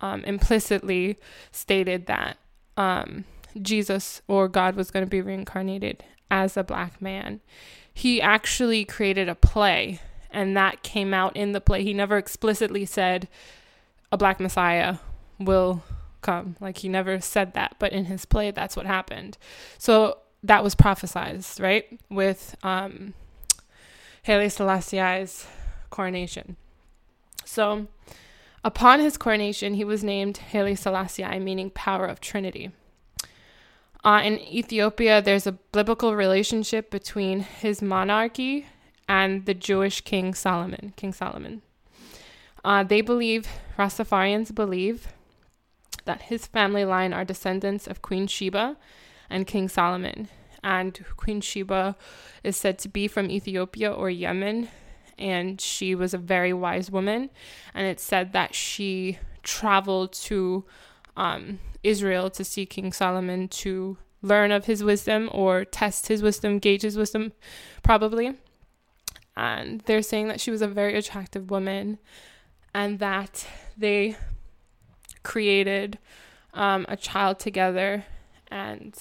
um, 0.00 0.24
implicitly 0.24 1.18
stated 1.52 2.06
that 2.06 2.38
um, 2.76 3.24
Jesus 3.60 4.22
or 4.28 4.48
God 4.48 4.76
was 4.76 4.90
going 4.90 5.04
to 5.04 5.10
be 5.10 5.20
reincarnated 5.20 6.04
as 6.30 6.56
a 6.56 6.64
black 6.64 7.00
man, 7.00 7.40
he 7.92 8.20
actually 8.20 8.84
created 8.84 9.28
a 9.28 9.34
play, 9.34 10.00
and 10.30 10.56
that 10.56 10.82
came 10.82 11.14
out 11.14 11.36
in 11.36 11.52
the 11.52 11.60
play. 11.60 11.82
He 11.82 11.94
never 11.94 12.16
explicitly 12.16 12.84
said 12.84 13.28
a 14.10 14.16
black 14.16 14.40
Messiah 14.40 14.96
will 15.38 15.82
come. 16.20 16.56
Like 16.60 16.78
he 16.78 16.88
never 16.88 17.20
said 17.20 17.54
that, 17.54 17.76
but 17.78 17.92
in 17.92 18.06
his 18.06 18.24
play, 18.24 18.50
that's 18.50 18.76
what 18.76 18.86
happened. 18.86 19.38
So 19.78 20.18
that 20.42 20.62
was 20.62 20.74
prophesized, 20.74 21.60
right? 21.60 21.98
With 22.10 22.56
um, 22.62 23.14
Haile 24.24 24.50
Selassie's 24.50 25.46
coronation. 25.90 26.56
So 27.44 27.86
upon 28.62 29.00
his 29.00 29.16
coronation, 29.16 29.74
he 29.74 29.84
was 29.84 30.04
named 30.04 30.38
Haile 30.38 30.76
Selassie, 30.76 31.38
meaning 31.38 31.70
power 31.70 32.06
of 32.06 32.20
Trinity. 32.20 32.70
Uh, 34.04 34.20
in 34.24 34.38
Ethiopia, 34.38 35.20
there's 35.20 35.46
a 35.46 35.52
biblical 35.52 36.14
relationship 36.14 36.90
between 36.90 37.40
his 37.40 37.82
monarchy 37.82 38.66
and 39.08 39.46
the 39.46 39.54
Jewish 39.54 40.02
King 40.02 40.34
Solomon. 40.34 40.92
King 40.96 41.12
Solomon. 41.12 41.62
Uh, 42.64 42.84
they 42.84 43.00
believe, 43.00 43.48
Rastafarians 43.78 44.54
believe, 44.54 45.08
that 46.04 46.22
his 46.22 46.46
family 46.46 46.84
line 46.84 47.12
are 47.12 47.24
descendants 47.24 47.86
of 47.86 48.02
Queen 48.02 48.26
Sheba 48.26 48.76
and 49.30 49.46
King 49.46 49.68
Solomon. 49.68 50.28
And 50.62 51.04
Queen 51.16 51.40
Sheba 51.40 51.96
is 52.42 52.56
said 52.56 52.78
to 52.80 52.88
be 52.88 53.08
from 53.08 53.30
Ethiopia 53.30 53.92
or 53.92 54.10
Yemen, 54.10 54.68
and 55.18 55.60
she 55.60 55.94
was 55.94 56.12
a 56.12 56.18
very 56.18 56.52
wise 56.52 56.90
woman. 56.90 57.30
And 57.74 57.86
it's 57.86 58.02
said 58.02 58.32
that 58.32 58.54
she 58.54 59.18
traveled 59.42 60.12
to 60.12 60.64
um, 61.16 61.60
Israel 61.82 62.28
to 62.30 62.44
see 62.44 62.66
King 62.66 62.92
Solomon 62.92 63.48
to 63.48 63.98
learn 64.20 64.50
of 64.50 64.66
his 64.66 64.82
wisdom 64.82 65.30
or 65.32 65.64
test 65.64 66.08
his 66.08 66.22
wisdom, 66.22 66.58
gauge 66.58 66.82
his 66.82 66.96
wisdom, 66.96 67.32
probably. 67.82 68.34
And 69.38 69.82
they're 69.82 70.02
saying 70.02 70.26
that 70.28 70.40
she 70.40 70.50
was 70.50 70.62
a 70.62 70.66
very 70.66 70.96
attractive 70.98 71.48
woman 71.48 71.98
and 72.74 72.98
that 72.98 73.46
they 73.76 74.16
created 75.22 75.96
um, 76.54 76.84
a 76.88 76.96
child 76.96 77.38
together, 77.38 78.04
and 78.50 78.98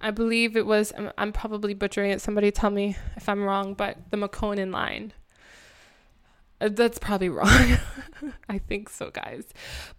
I 0.00 0.12
believe 0.12 0.56
it 0.56 0.66
was. 0.66 0.92
I'm, 1.18 1.32
probably 1.32 1.74
butchering 1.74 2.12
it. 2.12 2.20
Somebody 2.20 2.52
tell 2.52 2.70
me 2.70 2.96
if 3.16 3.28
I'm 3.28 3.42
wrong, 3.42 3.74
but 3.74 3.98
the 4.10 4.16
Makonnen 4.16 4.72
line. 4.72 5.12
Uh, 6.60 6.68
that's 6.68 7.00
probably 7.00 7.28
wrong. 7.40 7.78
I 8.48 8.58
think 8.58 8.88
so, 8.88 9.10
guys. 9.10 9.46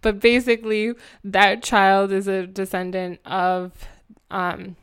But 0.00 0.18
basically, 0.18 0.94
that 1.24 1.62
child 1.62 2.10
is 2.10 2.26
a 2.26 2.46
descendant 2.46 3.20
of. 3.26 3.86
Um, 4.30 4.76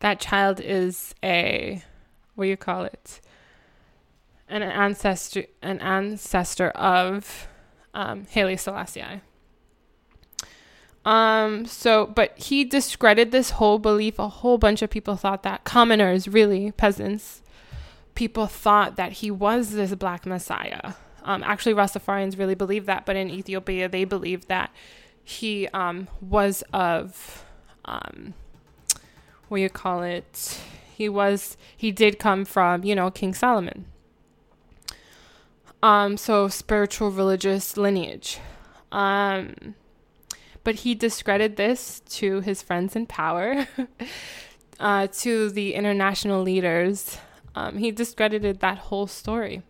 that 0.00 0.18
child 0.18 0.60
is 0.60 1.14
a 1.22 1.84
what 2.34 2.44
do 2.44 2.50
you 2.50 2.56
call 2.56 2.82
it? 2.82 3.20
An 4.48 4.62
ancestor, 4.62 5.46
an 5.60 5.80
ancestor 5.80 6.70
of 6.70 7.48
um, 7.94 8.26
Haile 8.32 8.56
Selassie. 8.56 9.22
Um, 11.04 11.66
so, 11.66 12.06
but 12.06 12.36
he 12.38 12.64
discredited 12.64 13.32
this 13.32 13.50
whole 13.50 13.78
belief. 13.78 14.18
A 14.18 14.28
whole 14.28 14.58
bunch 14.58 14.82
of 14.82 14.90
people 14.90 15.16
thought 15.16 15.42
that 15.44 15.64
commoners, 15.64 16.28
really 16.28 16.72
peasants, 16.72 17.42
people 18.14 18.46
thought 18.46 18.96
that 18.96 19.12
he 19.12 19.30
was 19.30 19.70
this 19.70 19.94
black 19.94 20.26
messiah. 20.26 20.94
Um, 21.24 21.42
actually, 21.42 21.74
Rastafarians 21.74 22.38
really 22.38 22.54
believe 22.54 22.86
that, 22.86 23.04
but 23.04 23.16
in 23.16 23.30
Ethiopia, 23.30 23.88
they 23.88 24.04
believe 24.04 24.46
that 24.46 24.70
he 25.24 25.66
um, 25.68 26.06
was 26.20 26.62
of, 26.72 27.44
um, 27.84 28.34
what 29.48 29.58
do 29.58 29.62
you 29.62 29.68
call 29.68 30.02
it? 30.02 30.60
He 30.94 31.08
was, 31.08 31.56
he 31.76 31.90
did 31.90 32.18
come 32.18 32.44
from, 32.44 32.84
you 32.84 32.94
know, 32.94 33.10
King 33.10 33.34
Solomon. 33.34 33.86
Um, 35.86 36.16
so 36.16 36.48
spiritual 36.48 37.12
religious 37.12 37.76
lineage. 37.76 38.40
Um, 38.90 39.76
but 40.64 40.74
he 40.74 40.96
discredited 40.96 41.56
this 41.56 42.00
to 42.16 42.40
his 42.40 42.60
friends 42.60 42.96
in 42.96 43.06
power, 43.06 43.68
uh, 44.80 45.06
to 45.18 45.48
the 45.48 45.74
international 45.74 46.42
leaders. 46.42 47.18
Um, 47.54 47.78
he 47.78 47.92
discredited 47.92 48.58
that 48.58 48.78
whole 48.78 49.06
story, 49.06 49.62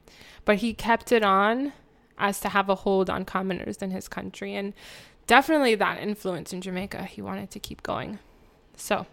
but 0.46 0.56
he 0.56 0.73
kept 0.73 1.12
it 1.12 1.23
on 1.23 1.75
as 2.16 2.40
to 2.40 2.49
have 2.49 2.70
a 2.70 2.76
hold 2.76 3.11
on 3.11 3.26
commoners 3.26 3.76
in 3.82 3.90
his 3.90 4.08
country. 4.08 4.54
And 4.54 4.73
definitely 5.26 5.75
that 5.75 6.00
influence 6.00 6.50
in 6.50 6.62
Jamaica, 6.62 7.04
he 7.04 7.20
wanted 7.20 7.50
to 7.50 7.58
keep 7.61 7.82
going. 7.82 8.20
So, 8.75 9.04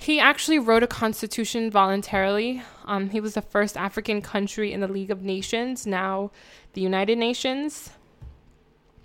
he 0.00 0.18
actually 0.18 0.58
wrote 0.58 0.82
a 0.82 0.86
constitution 0.86 1.70
voluntarily. 1.70 2.62
Um, 2.86 3.10
he 3.10 3.20
was 3.20 3.34
the 3.34 3.42
first 3.42 3.76
African 3.76 4.22
country 4.22 4.72
in 4.72 4.80
the 4.80 4.88
League 4.88 5.10
of 5.10 5.20
Nations, 5.22 5.86
now 5.86 6.30
the 6.72 6.80
United 6.80 7.18
Nations. 7.18 7.90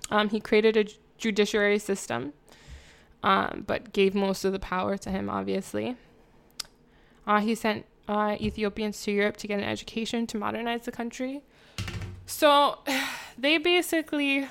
Um, 0.09 0.29
he 0.29 0.39
created 0.39 0.77
a 0.77 0.85
judiciary 1.17 1.79
system, 1.79 2.31
um, 3.23 3.65
but 3.67 3.91
gave 3.91 4.15
most 4.15 4.45
of 4.45 4.53
the 4.53 4.59
power 4.59 4.95
to 4.95 5.09
him, 5.09 5.29
obviously. 5.29 5.97
Uh, 7.27 7.41
he 7.41 7.55
sent 7.55 7.85
uh, 8.07 8.37
Ethiopians 8.39 9.03
to 9.03 9.11
Europe 9.11 9.35
to 9.37 9.47
get 9.47 9.59
an 9.59 9.65
education 9.65 10.25
to 10.27 10.37
modernize 10.37 10.85
the 10.85 10.93
country. 10.93 11.41
So 12.25 12.79
they 13.37 13.57
basically, 13.57 14.47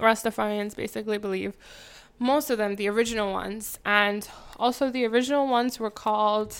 Rastafarians 0.00 0.74
basically 0.74 1.18
believe 1.18 1.56
most 2.20 2.50
of 2.50 2.58
them, 2.58 2.76
the 2.76 2.86
original 2.86 3.32
ones, 3.32 3.78
and 3.84 4.28
also 4.58 4.90
the 4.90 5.06
original 5.06 5.48
ones 5.48 5.80
were 5.80 5.90
called 5.90 6.54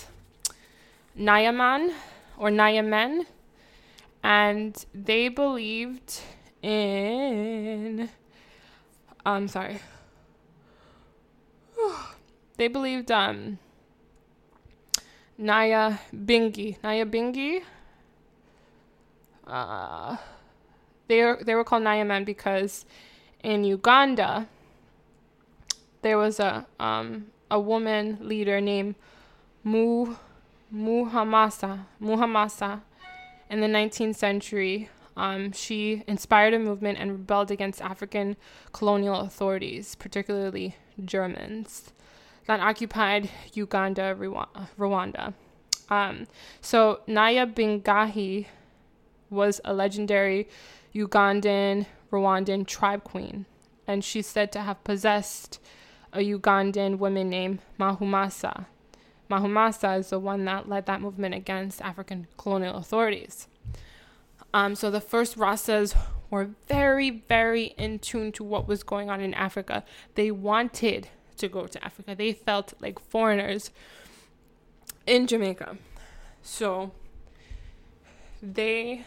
Nyaman 1.17 1.93
or 2.39 2.49
Nyamen, 2.49 3.27
and 4.25 4.85
they 4.95 5.29
believed 5.29 6.21
in. 6.63 8.09
I'm 9.25 9.49
sorry. 9.49 9.81
they 12.57 12.69
believed 12.69 13.11
um 13.11 13.59
Naya 15.37 15.99
Bingi, 16.15 16.79
Nyabinghi. 16.81 17.63
Uh, 19.47 20.17
they 21.09 21.23
were, 21.23 21.39
they 21.45 21.55
were 21.55 21.65
called 21.65 21.83
Nyaman 21.83 22.25
because 22.25 22.87
in 23.43 23.65
Uganda 23.65 24.49
there 26.03 26.19
was 26.19 26.41
a 26.41 26.67
um, 26.79 27.27
a 27.51 27.61
woman 27.61 28.19
leader 28.21 28.61
named 28.61 28.95
Mu 29.65 30.15
Muhamasa 30.73 31.81
Muhamasa 32.01 32.81
in 33.49 33.61
the 33.61 33.67
19th 33.67 34.17
century. 34.17 34.89
Um, 35.17 35.53
she 35.53 36.05
inspired 36.07 36.55
a 36.55 36.59
movement 36.59 36.99
and 36.99 37.11
rebelled 37.11 37.51
against 37.51 37.83
African 37.83 38.37
colonial 38.73 39.21
authorities, 39.21 39.97
particularly 39.97 40.77
Germans, 41.05 41.93
that 42.47 42.61
occupied 42.61 43.29
Uganda, 43.53 44.17
Rwanda. 44.79 45.35
Um, 45.91 46.27
so 46.61 47.01
Naya 47.07 47.47
Bingahi 47.47 48.47
was 49.29 49.61
a 49.65 49.75
legendary 49.75 50.49
Ugandan 50.95 51.87
Rwandan 52.13 52.67
tribe 52.67 53.05
queen, 53.05 53.47
and 53.87 54.05
she's 54.05 54.27
said 54.27 54.53
to 54.53 54.61
have 54.61 54.83
possessed 54.85 55.61
a 56.13 56.19
Ugandan 56.19 56.99
woman 56.99 57.29
named 57.31 57.61
Mahumasa. 57.79 58.67
Mahumasa 59.31 59.99
is 59.99 60.11
the 60.11 60.19
one 60.19 60.45
that 60.45 60.69
led 60.69 60.87
that 60.87 61.01
movement 61.01 61.35
against 61.35 61.81
African 61.81 62.27
colonial 62.37 62.77
authorities. 62.77 63.47
Um, 64.53 64.75
so 64.75 64.91
the 64.91 65.01
first 65.01 65.37
Rastas 65.37 65.97
were 66.31 66.51
very, 66.69 67.11
very 67.11 67.75
in 67.79 68.01
tune 68.01 68.33
to 68.33 68.45
what 68.45 68.67
was 68.67 68.83
going 68.83 69.09
on 69.09 69.21
in 69.21 69.35
Africa. 69.35 69.85
They 70.17 70.31
wanted 70.31 71.09
to 71.37 71.49
go 71.49 71.67
to 71.67 71.85
Africa. 71.85 72.15
They 72.17 72.33
felt 72.33 72.75
like 72.81 72.99
foreigners 72.99 73.71
in 75.07 75.27
Jamaica. 75.27 75.77
So 76.43 76.91
they 78.43 79.05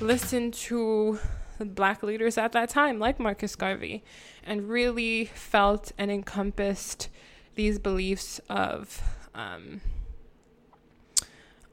listened 0.00 0.54
to 0.54 1.18
black 1.60 2.02
leaders 2.02 2.38
at 2.38 2.52
that 2.52 2.68
time, 2.68 2.98
like 2.98 3.18
Marcus 3.18 3.56
Garvey, 3.56 4.02
and 4.44 4.68
really 4.68 5.26
felt 5.26 5.92
and 5.98 6.10
encompassed 6.10 7.08
these 7.54 7.78
beliefs 7.78 8.40
of 8.48 9.00
um, 9.34 9.80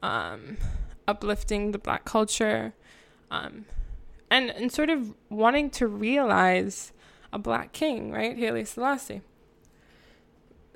um, 0.02 0.56
uplifting 1.06 1.72
the 1.72 1.78
black 1.78 2.04
culture 2.04 2.74
um, 3.30 3.64
and, 4.30 4.50
and 4.50 4.72
sort 4.72 4.90
of 4.90 5.14
wanting 5.28 5.70
to 5.70 5.86
realize 5.86 6.92
a 7.32 7.38
black 7.38 7.72
king, 7.72 8.10
right? 8.10 8.36
Haile 8.38 8.64
Selassie. 8.64 9.22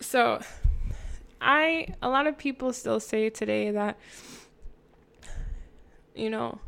So, 0.00 0.40
I, 1.40 1.88
a 2.02 2.08
lot 2.08 2.26
of 2.26 2.36
people 2.38 2.72
still 2.72 3.00
say 3.00 3.30
today 3.30 3.70
that, 3.70 3.98
you 6.14 6.30
know, 6.30 6.58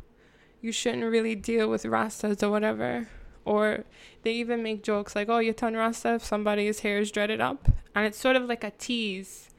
you 0.61 0.71
shouldn't 0.71 1.03
really 1.03 1.35
deal 1.35 1.69
with 1.69 1.83
rastas 1.83 2.43
or 2.43 2.49
whatever. 2.49 3.07
Or 3.45 3.85
they 4.23 4.33
even 4.33 4.61
make 4.61 4.83
jokes 4.83 5.15
like, 5.15 5.29
oh, 5.29 5.39
you 5.39 5.53
turn 5.53 5.75
rasta 5.75 6.15
if 6.15 6.25
somebody's 6.25 6.81
hair 6.81 6.99
is 6.99 7.11
dreaded 7.11 7.41
up. 7.41 7.69
And 7.95 8.05
it's 8.05 8.17
sort 8.17 8.35
of 8.35 8.43
like 8.43 8.63
a 8.63 8.71
tease. 8.71 9.49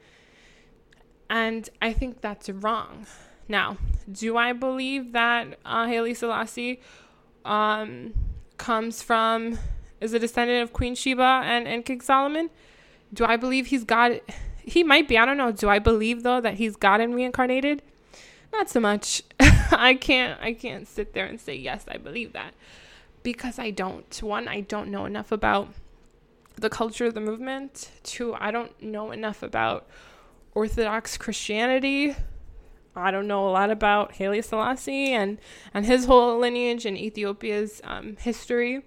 And 1.29 1.69
I 1.81 1.93
think 1.93 2.21
that's 2.21 2.49
wrong. 2.49 3.05
Now, 3.47 3.77
do 4.09 4.37
I 4.37 4.53
believe 4.53 5.11
that 5.13 5.59
uh, 5.65 5.87
Haile 5.87 6.13
Selassie 6.13 6.79
um, 7.43 8.13
comes 8.57 9.01
from, 9.01 9.57
is 9.99 10.13
a 10.13 10.19
descendant 10.19 10.63
of 10.63 10.73
Queen 10.73 10.95
Sheba 10.95 11.41
and, 11.43 11.67
and 11.67 11.83
King 11.83 12.01
Solomon? 12.01 12.49
Do 13.13 13.25
I 13.25 13.35
believe 13.35 13.67
he's 13.67 13.83
God? 13.83 14.21
He 14.57 14.83
might 14.83 15.07
be. 15.07 15.17
I 15.17 15.25
don't 15.25 15.37
know. 15.37 15.51
Do 15.51 15.67
I 15.67 15.79
believe, 15.79 16.23
though, 16.23 16.39
that 16.39 16.53
he's 16.53 16.75
God 16.75 17.01
and 17.01 17.13
reincarnated? 17.13 17.81
Not 18.53 18.69
so 18.69 18.79
much. 18.79 19.23
I 19.39 19.97
can't 19.99 20.39
I 20.41 20.53
can't 20.53 20.87
sit 20.87 21.13
there 21.13 21.25
and 21.25 21.39
say 21.39 21.55
yes, 21.55 21.85
I 21.87 21.97
believe 21.97 22.33
that 22.33 22.53
because 23.23 23.59
I 23.59 23.71
don't. 23.71 24.21
One, 24.21 24.47
I 24.47 24.61
don't 24.61 24.89
know 24.89 25.05
enough 25.05 25.31
about 25.31 25.73
the 26.55 26.69
culture 26.69 27.05
of 27.05 27.13
the 27.13 27.21
movement. 27.21 27.91
Two, 28.03 28.33
I 28.35 28.51
don't 28.51 28.81
know 28.81 29.11
enough 29.11 29.43
about 29.43 29.87
Orthodox 30.53 31.17
Christianity. 31.17 32.15
I 32.95 33.09
don't 33.11 33.27
know 33.27 33.47
a 33.47 33.51
lot 33.51 33.71
about 33.71 34.15
Haile 34.17 34.41
Selassie 34.41 35.13
and, 35.13 35.37
and 35.73 35.85
his 35.85 36.05
whole 36.05 36.37
lineage 36.39 36.85
and 36.85 36.97
Ethiopia's 36.97 37.79
um, 37.85 38.17
history. 38.17 38.81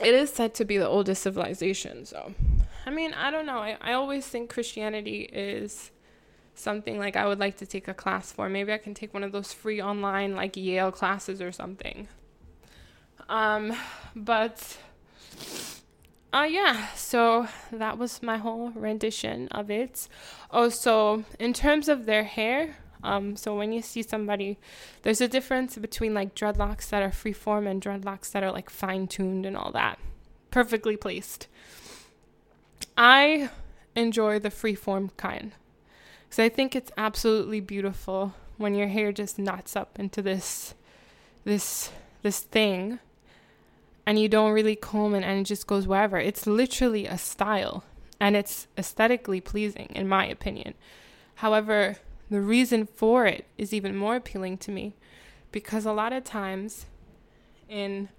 It 0.00 0.14
is 0.14 0.30
said 0.32 0.54
to 0.54 0.64
be 0.64 0.76
the 0.76 0.86
oldest 0.86 1.22
civilization. 1.22 2.04
So, 2.04 2.34
I 2.84 2.90
mean, 2.90 3.14
I 3.14 3.30
don't 3.30 3.46
know. 3.46 3.58
I, 3.58 3.76
I 3.80 3.92
always 3.92 4.26
think 4.26 4.50
Christianity 4.50 5.22
is 5.32 5.92
something 6.58 6.98
like 6.98 7.16
I 7.16 7.26
would 7.26 7.38
like 7.38 7.56
to 7.58 7.66
take 7.66 7.88
a 7.88 7.94
class 7.94 8.32
for. 8.32 8.48
Maybe 8.48 8.72
I 8.72 8.78
can 8.78 8.94
take 8.94 9.14
one 9.14 9.24
of 9.24 9.32
those 9.32 9.52
free 9.52 9.80
online 9.80 10.34
like 10.34 10.56
Yale 10.56 10.92
classes 10.92 11.40
or 11.40 11.52
something. 11.52 12.08
Um, 13.28 13.74
but 14.14 14.78
uh 16.32 16.46
yeah, 16.48 16.88
so 16.94 17.48
that 17.72 17.98
was 17.98 18.22
my 18.22 18.38
whole 18.38 18.70
rendition 18.70 19.48
of 19.48 19.70
it. 19.70 20.08
Oh, 20.50 20.68
so 20.68 21.24
in 21.38 21.52
terms 21.52 21.88
of 21.88 22.06
their 22.06 22.24
hair, 22.24 22.76
um, 23.02 23.36
so 23.36 23.56
when 23.56 23.72
you 23.72 23.80
see 23.80 24.02
somebody, 24.02 24.58
there's 25.02 25.20
a 25.20 25.28
difference 25.28 25.76
between 25.76 26.14
like 26.14 26.34
dreadlocks 26.34 26.88
that 26.90 27.02
are 27.02 27.10
freeform 27.10 27.68
and 27.70 27.82
dreadlocks 27.82 28.32
that 28.32 28.42
are 28.42 28.52
like 28.52 28.70
fine 28.70 29.06
tuned 29.06 29.46
and 29.46 29.56
all 29.56 29.70
that, 29.72 29.98
perfectly 30.50 30.96
placed. 30.96 31.46
I 32.96 33.50
enjoy 33.94 34.38
the 34.38 34.50
freeform 34.50 35.10
kind. 35.16 35.52
Because 36.28 36.40
I 36.40 36.50
think 36.50 36.76
it's 36.76 36.92
absolutely 36.98 37.60
beautiful 37.60 38.34
when 38.58 38.74
your 38.74 38.88
hair 38.88 39.12
just 39.12 39.38
knots 39.38 39.74
up 39.74 39.98
into 39.98 40.20
this, 40.20 40.74
this, 41.44 41.90
this 42.22 42.40
thing, 42.40 42.98
and 44.04 44.18
you 44.18 44.28
don't 44.28 44.52
really 44.52 44.76
comb 44.76 45.14
it 45.14 45.22
and 45.22 45.40
it 45.40 45.44
just 45.44 45.66
goes 45.66 45.86
wherever. 45.86 46.18
It's 46.18 46.46
literally 46.46 47.06
a 47.06 47.16
style, 47.16 47.84
and 48.20 48.36
it's 48.36 48.66
aesthetically 48.76 49.40
pleasing, 49.40 49.88
in 49.94 50.08
my 50.08 50.26
opinion. 50.26 50.74
However, 51.36 51.96
the 52.30 52.40
reason 52.40 52.86
for 52.86 53.26
it 53.26 53.46
is 53.56 53.72
even 53.72 53.96
more 53.96 54.16
appealing 54.16 54.58
to 54.58 54.70
me 54.70 54.94
because 55.50 55.86
a 55.86 55.92
lot 55.92 56.12
of 56.12 56.24
times 56.24 56.84
in, 57.68 58.10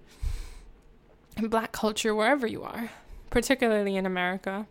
in 1.36 1.48
black 1.48 1.70
culture, 1.70 2.14
wherever 2.14 2.46
you 2.46 2.62
are, 2.64 2.90
particularly 3.30 3.94
in 3.94 4.06
America, 4.06 4.66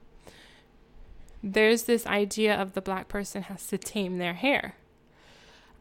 there's 1.43 1.83
this 1.83 2.05
idea 2.07 2.55
of 2.55 2.73
the 2.73 2.81
black 2.81 3.07
person 3.07 3.43
has 3.43 3.67
to 3.67 3.77
tame 3.77 4.17
their 4.17 4.33
hair. 4.33 4.75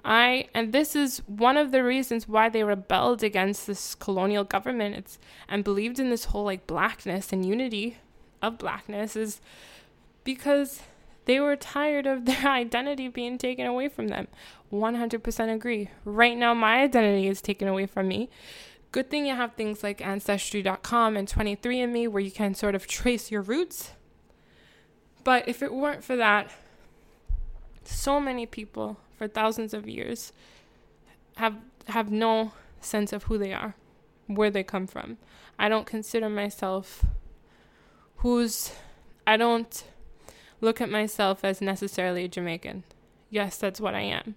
I 0.04 0.48
and 0.54 0.72
this 0.72 0.94
is 0.94 1.18
one 1.26 1.56
of 1.56 1.72
the 1.72 1.82
reasons 1.82 2.28
why 2.28 2.48
they 2.48 2.62
rebelled 2.64 3.22
against 3.22 3.66
this 3.66 3.94
colonial 3.94 4.44
government 4.44 4.94
it's, 4.96 5.18
and 5.48 5.64
believed 5.64 5.98
in 5.98 6.10
this 6.10 6.26
whole 6.26 6.44
like 6.44 6.66
blackness 6.66 7.32
and 7.32 7.44
unity 7.44 7.98
of 8.40 8.58
blackness 8.58 9.16
is 9.16 9.40
because 10.24 10.82
They 11.28 11.40
were 11.40 11.56
tired 11.56 12.06
of 12.06 12.24
their 12.24 12.46
identity 12.48 13.08
being 13.08 13.36
taken 13.36 13.66
away 13.66 13.88
from 13.90 14.08
them. 14.08 14.28
100% 14.72 15.54
agree. 15.54 15.90
Right 16.06 16.34
now, 16.34 16.54
my 16.54 16.80
identity 16.80 17.28
is 17.28 17.42
taken 17.42 17.68
away 17.68 17.84
from 17.84 18.08
me. 18.08 18.30
Good 18.92 19.10
thing 19.10 19.26
you 19.26 19.36
have 19.36 19.52
things 19.52 19.82
like 19.82 20.00
Ancestry.com 20.00 21.18
and 21.18 21.28
23andMe 21.28 22.08
where 22.08 22.22
you 22.22 22.30
can 22.30 22.54
sort 22.54 22.74
of 22.74 22.86
trace 22.86 23.30
your 23.30 23.42
roots. 23.42 23.92
But 25.28 25.46
if 25.46 25.62
it 25.62 25.74
weren't 25.74 26.02
for 26.02 26.16
that, 26.16 26.50
so 27.84 28.18
many 28.18 28.46
people 28.46 28.96
for 29.18 29.28
thousands 29.28 29.74
of 29.74 29.86
years 29.86 30.32
have 31.36 31.56
have 31.88 32.10
no 32.10 32.52
sense 32.80 33.12
of 33.12 33.24
who 33.24 33.36
they 33.36 33.52
are, 33.52 33.74
where 34.26 34.50
they 34.50 34.62
come 34.62 34.86
from. 34.86 35.18
I 35.58 35.68
don't 35.68 35.84
consider 35.84 36.30
myself 36.30 37.04
who's 38.24 38.72
I 39.26 39.36
don't 39.36 39.84
look 40.62 40.80
at 40.80 40.88
myself 40.88 41.44
as 41.44 41.60
necessarily 41.60 42.24
a 42.24 42.28
Jamaican. 42.28 42.84
Yes, 43.28 43.58
that's 43.58 43.82
what 43.82 43.94
I 43.94 44.04
am. 44.04 44.34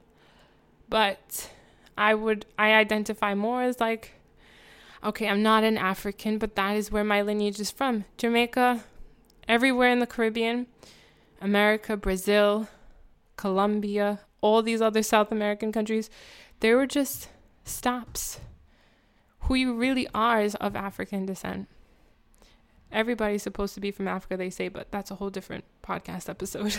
But 0.90 1.52
I 1.98 2.16
would 2.16 2.46
I 2.60 2.74
identify 2.74 3.34
more 3.34 3.62
as 3.62 3.80
like 3.80 4.16
okay, 5.02 5.30
I'm 5.30 5.42
not 5.42 5.64
an 5.64 5.78
African, 5.78 6.38
but 6.38 6.56
that 6.56 6.76
is 6.76 6.92
where 6.92 7.06
my 7.06 7.22
lineage 7.22 7.62
is 7.62 7.72
from. 7.72 8.04
Jamaica, 8.18 8.84
everywhere 9.52 9.90
in 9.92 10.00
the 10.00 10.08
Caribbean, 10.08 10.66
America, 11.42 11.98
Brazil, 11.98 12.70
Colombia, 13.36 14.22
all 14.40 14.62
these 14.62 14.82
other 14.82 15.04
South 15.04 15.30
American 15.30 15.74
countries, 15.74 16.10
they 16.62 16.74
were 16.74 16.88
just 16.88 17.28
stops. 17.66 18.40
Who 19.42 19.56
you 19.56 19.74
really 19.74 20.08
are 20.16 20.42
is 20.42 20.56
of 20.56 20.78
African 20.78 21.26
descent. 21.26 21.68
Everybody's 22.94 23.44
supposed 23.44 23.74
to 23.74 23.82
be 23.82 23.92
from 23.92 24.08
Africa, 24.08 24.38
they 24.38 24.50
say, 24.50 24.70
but 24.70 24.90
that's 24.90 25.12
a 25.12 25.16
whole 25.16 25.30
different 25.30 25.66
podcast 25.84 26.30
episode. 26.30 26.78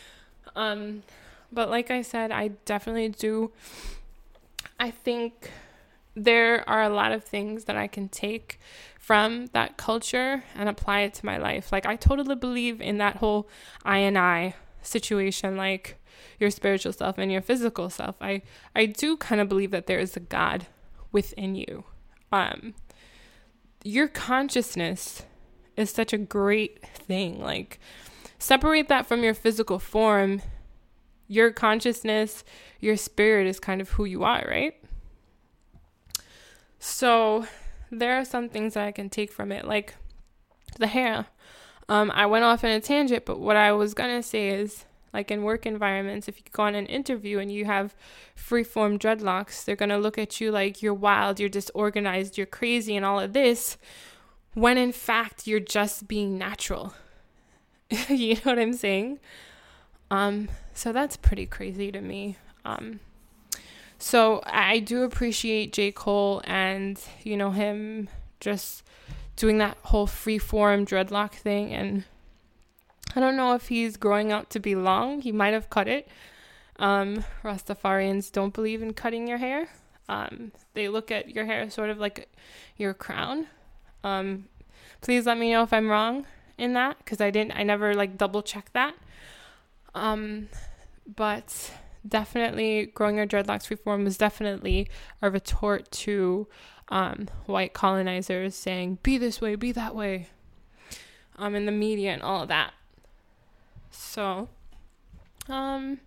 um, 0.56 1.04
but 1.52 1.70
like 1.70 1.88
I 1.88 2.02
said, 2.02 2.32
I 2.32 2.48
definitely 2.64 3.10
do. 3.10 3.52
I 4.80 4.90
think 4.90 5.52
there 6.24 6.68
are 6.68 6.82
a 6.82 6.88
lot 6.88 7.12
of 7.12 7.24
things 7.24 7.64
that 7.64 7.76
I 7.76 7.86
can 7.86 8.08
take 8.08 8.58
from 8.98 9.46
that 9.52 9.76
culture 9.76 10.44
and 10.54 10.68
apply 10.68 11.00
it 11.00 11.14
to 11.14 11.26
my 11.26 11.38
life. 11.38 11.72
Like 11.72 11.86
I 11.86 11.96
totally 11.96 12.34
believe 12.34 12.80
in 12.80 12.98
that 12.98 13.16
whole 13.16 13.48
I 13.84 13.98
and 13.98 14.18
I 14.18 14.54
situation, 14.82 15.56
like 15.56 15.96
your 16.38 16.50
spiritual 16.50 16.92
self 16.92 17.18
and 17.18 17.32
your 17.32 17.40
physical 17.40 17.88
self. 17.88 18.16
I 18.20 18.42
I 18.74 18.86
do 18.86 19.16
kind 19.16 19.40
of 19.40 19.48
believe 19.48 19.70
that 19.70 19.86
there 19.86 19.98
is 19.98 20.16
a 20.16 20.20
God 20.20 20.66
within 21.12 21.54
you. 21.54 21.84
Um 22.32 22.74
your 23.84 24.08
consciousness 24.08 25.22
is 25.76 25.90
such 25.90 26.12
a 26.12 26.18
great 26.18 26.86
thing. 26.86 27.40
Like 27.40 27.78
separate 28.38 28.88
that 28.88 29.06
from 29.06 29.22
your 29.22 29.34
physical 29.34 29.78
form. 29.78 30.42
Your 31.28 31.50
consciousness, 31.50 32.42
your 32.80 32.96
spirit 32.96 33.46
is 33.46 33.60
kind 33.60 33.80
of 33.80 33.90
who 33.90 34.04
you 34.06 34.24
are, 34.24 34.44
right? 34.48 34.74
So 36.78 37.46
there 37.90 38.18
are 38.18 38.24
some 38.24 38.48
things 38.48 38.74
that 38.74 38.86
I 38.86 38.92
can 38.92 39.08
take 39.08 39.32
from 39.32 39.52
it, 39.52 39.64
like 39.64 39.94
the 40.78 40.86
hair. 40.86 41.26
Um, 41.88 42.10
I 42.14 42.26
went 42.26 42.44
off 42.44 42.64
in 42.64 42.70
a 42.70 42.80
tangent, 42.80 43.24
but 43.24 43.40
what 43.40 43.56
I 43.56 43.72
was 43.72 43.94
gonna 43.94 44.22
say 44.22 44.48
is 44.48 44.84
like 45.12 45.30
in 45.30 45.42
work 45.42 45.64
environments, 45.64 46.28
if 46.28 46.38
you 46.38 46.44
go 46.52 46.64
on 46.64 46.74
an 46.74 46.86
interview 46.86 47.38
and 47.38 47.50
you 47.50 47.64
have 47.64 47.94
free-form 48.34 48.98
dreadlocks, 48.98 49.64
they're 49.64 49.76
gonna 49.76 49.98
look 49.98 50.18
at 50.18 50.40
you 50.40 50.50
like 50.50 50.82
you're 50.82 50.94
wild, 50.94 51.40
you're 51.40 51.48
disorganized, 51.48 52.36
you're 52.36 52.46
crazy, 52.46 52.94
and 52.94 53.06
all 53.06 53.18
of 53.18 53.32
this, 53.32 53.78
when 54.54 54.76
in 54.76 54.92
fact 54.92 55.46
you're 55.46 55.60
just 55.60 56.06
being 56.08 56.36
natural. 56.36 56.94
you 58.08 58.34
know 58.34 58.40
what 58.44 58.58
I'm 58.58 58.74
saying? 58.74 59.18
Um, 60.10 60.48
so 60.74 60.92
that's 60.92 61.16
pretty 61.16 61.46
crazy 61.46 61.90
to 61.90 62.00
me. 62.00 62.36
Um, 62.64 63.00
so 63.98 64.40
I 64.46 64.78
do 64.78 65.02
appreciate 65.02 65.72
J. 65.72 65.92
Cole 65.92 66.40
and, 66.44 67.00
you 67.24 67.36
know, 67.36 67.50
him 67.50 68.08
just 68.40 68.84
doing 69.36 69.58
that 69.58 69.76
whole 69.82 70.06
free 70.06 70.38
form 70.38 70.86
dreadlock 70.86 71.32
thing. 71.32 71.72
And 71.72 72.04
I 73.16 73.20
don't 73.20 73.36
know 73.36 73.54
if 73.54 73.68
he's 73.68 73.96
growing 73.96 74.30
out 74.30 74.50
to 74.50 74.60
be 74.60 74.74
long. 74.74 75.20
He 75.20 75.32
might 75.32 75.52
have 75.52 75.68
cut 75.68 75.88
it. 75.88 76.08
Um, 76.78 77.24
Rastafarians 77.42 78.30
don't 78.30 78.54
believe 78.54 78.82
in 78.82 78.92
cutting 78.92 79.26
your 79.26 79.38
hair. 79.38 79.68
Um, 80.08 80.52
they 80.74 80.88
look 80.88 81.10
at 81.10 81.34
your 81.34 81.44
hair 81.44 81.68
sort 81.70 81.90
of 81.90 81.98
like 81.98 82.32
your 82.76 82.94
crown. 82.94 83.46
Um, 84.04 84.46
please 85.00 85.26
let 85.26 85.38
me 85.38 85.50
know 85.50 85.64
if 85.64 85.72
I'm 85.72 85.88
wrong 85.88 86.24
in 86.56 86.72
that 86.74 86.98
because 86.98 87.20
I 87.20 87.30
didn't, 87.30 87.56
I 87.56 87.64
never 87.64 87.94
like 87.94 88.16
double 88.16 88.42
check 88.42 88.70
that. 88.72 88.94
Um, 89.94 90.48
but 91.16 91.72
definitely 92.06 92.86
growing 92.86 93.16
your 93.16 93.26
dreadlocks 93.26 93.70
reform 93.70 94.04
was 94.04 94.18
definitely 94.18 94.88
a 95.22 95.30
retort 95.30 95.90
to 95.90 96.46
um, 96.88 97.28
white 97.46 97.72
colonizers 97.72 98.54
saying, 98.54 98.98
be 99.02 99.18
this 99.18 99.40
way, 99.40 99.54
be 99.54 99.72
that 99.72 99.94
way, 99.94 100.28
um, 101.36 101.54
in 101.54 101.66
the 101.66 101.72
media 101.72 102.12
and 102.12 102.22
all 102.22 102.42
of 102.42 102.48
that. 102.48 102.72
So, 103.90 104.48
um, 105.48 106.00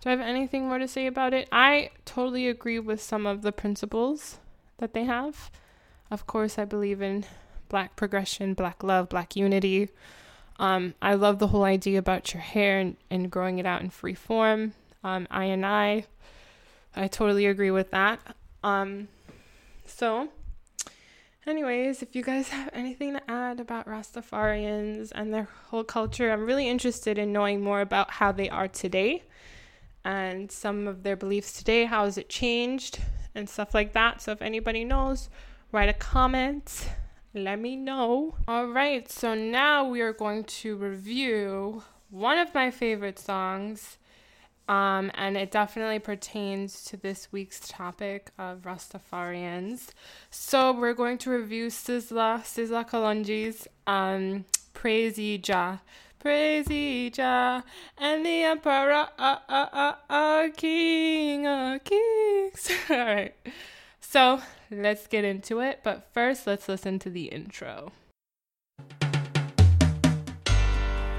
do 0.00 0.08
I 0.08 0.10
have 0.10 0.20
anything 0.20 0.68
more 0.68 0.78
to 0.78 0.88
say 0.88 1.06
about 1.06 1.34
it? 1.34 1.48
I 1.52 1.90
totally 2.04 2.48
agree 2.48 2.78
with 2.78 3.02
some 3.02 3.26
of 3.26 3.42
the 3.42 3.52
principles 3.52 4.38
that 4.78 4.94
they 4.94 5.04
have. 5.04 5.50
Of 6.10 6.26
course, 6.26 6.58
I 6.58 6.64
believe 6.64 7.02
in 7.02 7.24
black 7.68 7.96
progression, 7.96 8.54
black 8.54 8.82
love, 8.82 9.08
black 9.08 9.36
unity. 9.36 9.90
Um, 10.58 10.94
I 11.00 11.14
love 11.14 11.38
the 11.38 11.48
whole 11.48 11.64
idea 11.64 11.98
about 11.98 12.34
your 12.34 12.42
hair 12.42 12.80
and, 12.80 12.96
and 13.10 13.30
growing 13.30 13.58
it 13.58 13.66
out 13.66 13.80
in 13.80 13.90
free 13.90 14.14
form. 14.14 14.74
Um, 15.02 15.26
I 15.30 15.44
and 15.44 15.64
I, 15.64 16.04
I 16.94 17.08
totally 17.08 17.46
agree 17.46 17.70
with 17.70 17.90
that. 17.90 18.20
Um, 18.62 19.08
so, 19.86 20.28
anyways, 21.46 22.02
if 22.02 22.14
you 22.14 22.22
guys 22.22 22.48
have 22.48 22.70
anything 22.72 23.14
to 23.14 23.30
add 23.30 23.60
about 23.60 23.86
Rastafarians 23.86 25.12
and 25.14 25.32
their 25.32 25.48
whole 25.68 25.84
culture, 25.84 26.30
I'm 26.30 26.44
really 26.44 26.68
interested 26.68 27.18
in 27.18 27.32
knowing 27.32 27.62
more 27.62 27.80
about 27.80 28.12
how 28.12 28.32
they 28.32 28.50
are 28.50 28.68
today 28.68 29.22
and 30.04 30.50
some 30.50 30.86
of 30.86 31.02
their 31.02 31.16
beliefs 31.16 31.52
today. 31.52 31.86
How 31.86 32.04
has 32.04 32.18
it 32.18 32.28
changed 32.28 33.00
and 33.34 33.48
stuff 33.48 33.74
like 33.74 33.92
that? 33.94 34.20
So, 34.20 34.32
if 34.32 34.42
anybody 34.42 34.84
knows, 34.84 35.30
write 35.72 35.88
a 35.88 35.94
comment. 35.94 36.88
Let 37.32 37.60
me 37.60 37.76
know. 37.76 38.34
All 38.48 38.66
right, 38.66 39.08
so 39.08 39.34
now 39.34 39.88
we 39.88 40.00
are 40.00 40.12
going 40.12 40.44
to 40.44 40.76
review 40.76 41.84
one 42.10 42.38
of 42.38 42.52
my 42.52 42.72
favorite 42.72 43.20
songs 43.20 43.98
um, 44.70 45.10
and 45.14 45.36
it 45.36 45.50
definitely 45.50 45.98
pertains 45.98 46.84
to 46.84 46.96
this 46.96 47.32
week's 47.32 47.58
topic 47.66 48.30
of 48.38 48.58
Rastafarians. 48.58 49.88
So 50.30 50.72
we're 50.72 50.94
going 50.94 51.18
to 51.18 51.30
review 51.30 51.66
Sizzla, 51.66 52.42
Sizzla 52.42 52.88
Kalonji's 52.88 53.66
um, 53.88 54.44
Praise 54.72 55.18
Ye 55.18 55.38
Jah. 55.38 55.80
Praise 56.20 56.68
ye 56.68 57.08
Jah 57.08 57.64
and 57.96 58.26
the 58.26 58.42
Emperor, 58.42 59.08
uh, 59.18 59.36
uh, 59.48 59.66
uh, 59.72 59.94
uh, 60.10 60.48
King 60.54 61.46
of 61.46 61.82
Kings. 61.82 62.70
All 62.90 62.98
right. 62.98 63.34
So 64.00 64.40
let's 64.70 65.06
get 65.06 65.24
into 65.24 65.60
it. 65.60 65.80
But 65.82 66.10
first, 66.12 66.46
let's 66.46 66.68
listen 66.68 66.98
to 67.00 67.10
the 67.10 67.24
intro. 67.24 67.92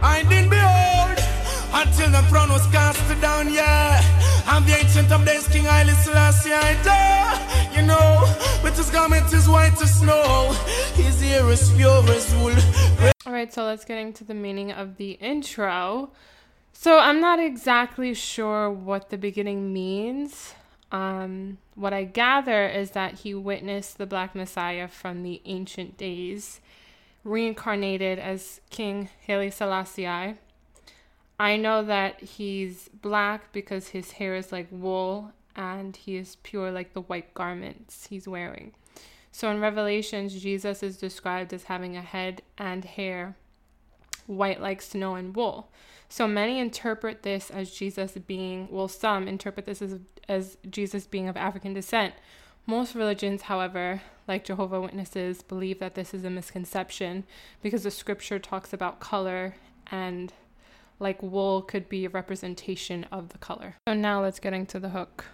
I 0.04 0.24
didn't 0.30 0.52
until 1.74 2.12
the 2.12 2.22
throne 2.30 2.50
was 2.50 2.66
cast 2.68 3.22
down, 3.22 3.54
yeah. 3.54 4.02
I'm 4.46 4.66
the 4.66 4.74
ancient 4.74 5.12
of 5.12 5.26
days, 5.26 5.48
King 5.48 5.66
Haile 5.66 5.94
Selassie, 5.96 6.52
I 6.52 6.82
die. 6.84 7.76
You 7.76 7.84
know, 7.84 8.26
with 8.64 8.78
his 8.78 8.90
garment 8.90 9.32
is 9.34 9.48
white 9.48 9.82
as 9.82 10.00
snow, 10.00 10.52
his 10.96 11.24
ear 11.24 11.48
is 11.50 11.72
pure 11.74 12.04
as 12.10 12.36
wool. 12.36 13.12
Alright, 13.26 13.54
so 13.54 13.64
let's 13.64 13.86
get 13.86 13.98
into 13.98 14.24
the 14.24 14.34
meaning 14.34 14.72
of 14.72 14.98
the 14.98 15.12
intro. 15.14 16.12
So 16.74 17.00
I'm 17.00 17.22
not 17.22 17.40
exactly 17.40 18.14
sure 18.14 18.70
what 18.70 19.10
the 19.10 19.18
beginning 19.18 19.72
means. 19.72 20.54
Um, 20.92 21.60
what 21.76 21.94
I 21.94 22.04
gather 22.04 22.68
is 22.68 22.92
that 22.92 23.20
he 23.20 23.34
witnessed 23.34 23.98
the 23.98 24.06
Black 24.06 24.36
Messiah 24.36 24.88
from 24.88 25.24
the 25.24 25.42
ancient 25.46 25.98
days, 25.98 26.60
reincarnated 27.24 28.20
as 28.20 28.60
King 28.70 29.10
Haile 29.26 29.52
Selassie 29.52 30.06
I 31.42 31.58
know 31.58 31.82
that 31.86 32.22
he's 32.22 32.88
black 32.90 33.52
because 33.52 33.88
his 33.88 34.12
hair 34.12 34.36
is 34.36 34.52
like 34.52 34.68
wool 34.70 35.32
and 35.56 35.96
he 35.96 36.16
is 36.16 36.36
pure 36.44 36.70
like 36.70 36.94
the 36.94 37.02
white 37.02 37.34
garments 37.34 38.06
he's 38.06 38.28
wearing. 38.28 38.74
So 39.32 39.50
in 39.50 39.60
Revelations, 39.60 40.40
Jesus 40.40 40.84
is 40.84 40.98
described 40.98 41.52
as 41.52 41.64
having 41.64 41.98
a 41.98 42.02
head 42.02 42.44
and 42.60 42.86
hair 42.86 43.38
white 44.28 44.62
like 44.62 44.84
snow 44.84 45.16
and 45.16 45.36
wool. 45.36 45.72
So 46.10 46.28
many 46.28 46.60
interpret 46.60 47.24
this 47.24 47.50
as 47.50 47.72
Jesus 47.72 48.12
being, 48.28 48.68
well, 48.70 48.88
some 48.88 49.28
interpret 49.28 49.66
this 49.66 49.82
as, 49.82 49.98
as 50.30 50.58
Jesus 50.70 51.08
being 51.08 51.28
of 51.28 51.36
African 51.36 51.74
descent. 51.74 52.14
Most 52.68 52.94
religions, 52.94 53.42
however, 53.42 54.04
like 54.28 54.46
Jehovah 54.46 54.80
Witnesses, 54.80 55.42
believe 55.42 55.80
that 55.80 55.96
this 55.96 56.14
is 56.14 56.24
a 56.24 56.30
misconception 56.30 57.24
because 57.64 57.82
the 57.82 57.90
scripture 57.90 58.38
talks 58.38 58.74
about 58.74 59.00
color 59.00 59.56
and 59.90 60.32
like 61.02 61.22
wool 61.22 61.62
could 61.62 61.90
be 61.90 62.06
a 62.06 62.10
representation 62.10 63.06
of 63.12 63.30
the 63.30 63.38
color. 63.38 63.76
So 63.88 63.94
now 63.94 64.22
let's 64.22 64.40
get 64.40 64.54
into 64.54 64.80
the 64.80 64.90
hook. 64.90 65.26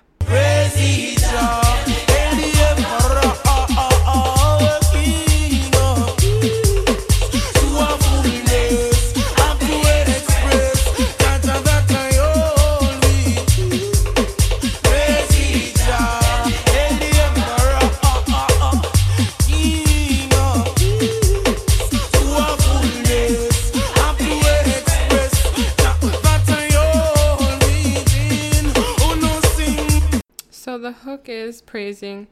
Hook 30.97 31.29
is 31.29 31.61
praising 31.61 32.27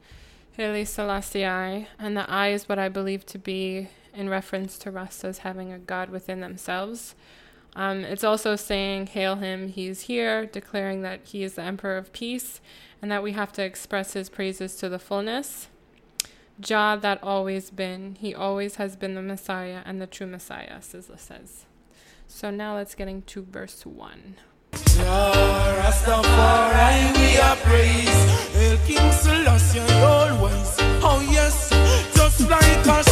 Haile 0.57 0.85
Selassie, 0.85 1.43
and 1.43 2.15
the 2.15 2.29
I 2.29 2.49
is 2.49 2.69
what 2.69 2.79
I 2.79 2.89
believe 2.89 3.25
to 3.27 3.37
be 3.37 3.89
in 4.13 4.29
reference 4.29 4.77
to 4.79 4.91
Rastas 4.91 5.39
having 5.39 5.73
a 5.73 5.79
God 5.79 6.09
within 6.09 6.39
themselves. 6.39 7.15
Um, 7.75 8.05
it's 8.05 8.23
also 8.23 8.55
saying, 8.55 9.07
Hail 9.07 9.35
him, 9.35 9.67
he's 9.67 10.01
here, 10.01 10.45
declaring 10.45 11.01
that 11.01 11.21
he 11.25 11.43
is 11.43 11.55
the 11.55 11.63
Emperor 11.63 11.97
of 11.97 12.13
Peace, 12.13 12.61
and 13.01 13.11
that 13.11 13.23
we 13.23 13.33
have 13.33 13.51
to 13.53 13.63
express 13.63 14.13
his 14.13 14.29
praises 14.29 14.77
to 14.77 14.87
the 14.87 14.99
fullness. 14.99 15.67
Jah, 16.59 16.97
that 17.01 17.21
always 17.21 17.69
been, 17.69 18.15
he 18.19 18.33
always 18.33 18.75
has 18.75 18.95
been 18.95 19.13
the 19.13 19.21
Messiah 19.21 19.81
and 19.85 20.01
the 20.01 20.07
true 20.07 20.27
Messiah, 20.27 20.79
Sizzla 20.79 21.19
says. 21.19 21.65
So 22.27 22.49
now 22.49 22.75
let's 22.75 22.95
get 22.95 23.09
into 23.09 23.43
verse 23.43 23.85
1. 23.85 24.35
Rastafari 25.79 27.13
we 27.17 27.37
are 27.39 27.57
praise. 27.57 28.21
El 28.55 28.77
King 28.87 29.11
Selassie 29.11 29.81
always. 30.03 30.75
Oh 31.01 31.21
yes. 31.31 31.69
Just 32.15 32.41
like 32.49 32.85
a 32.85 33.03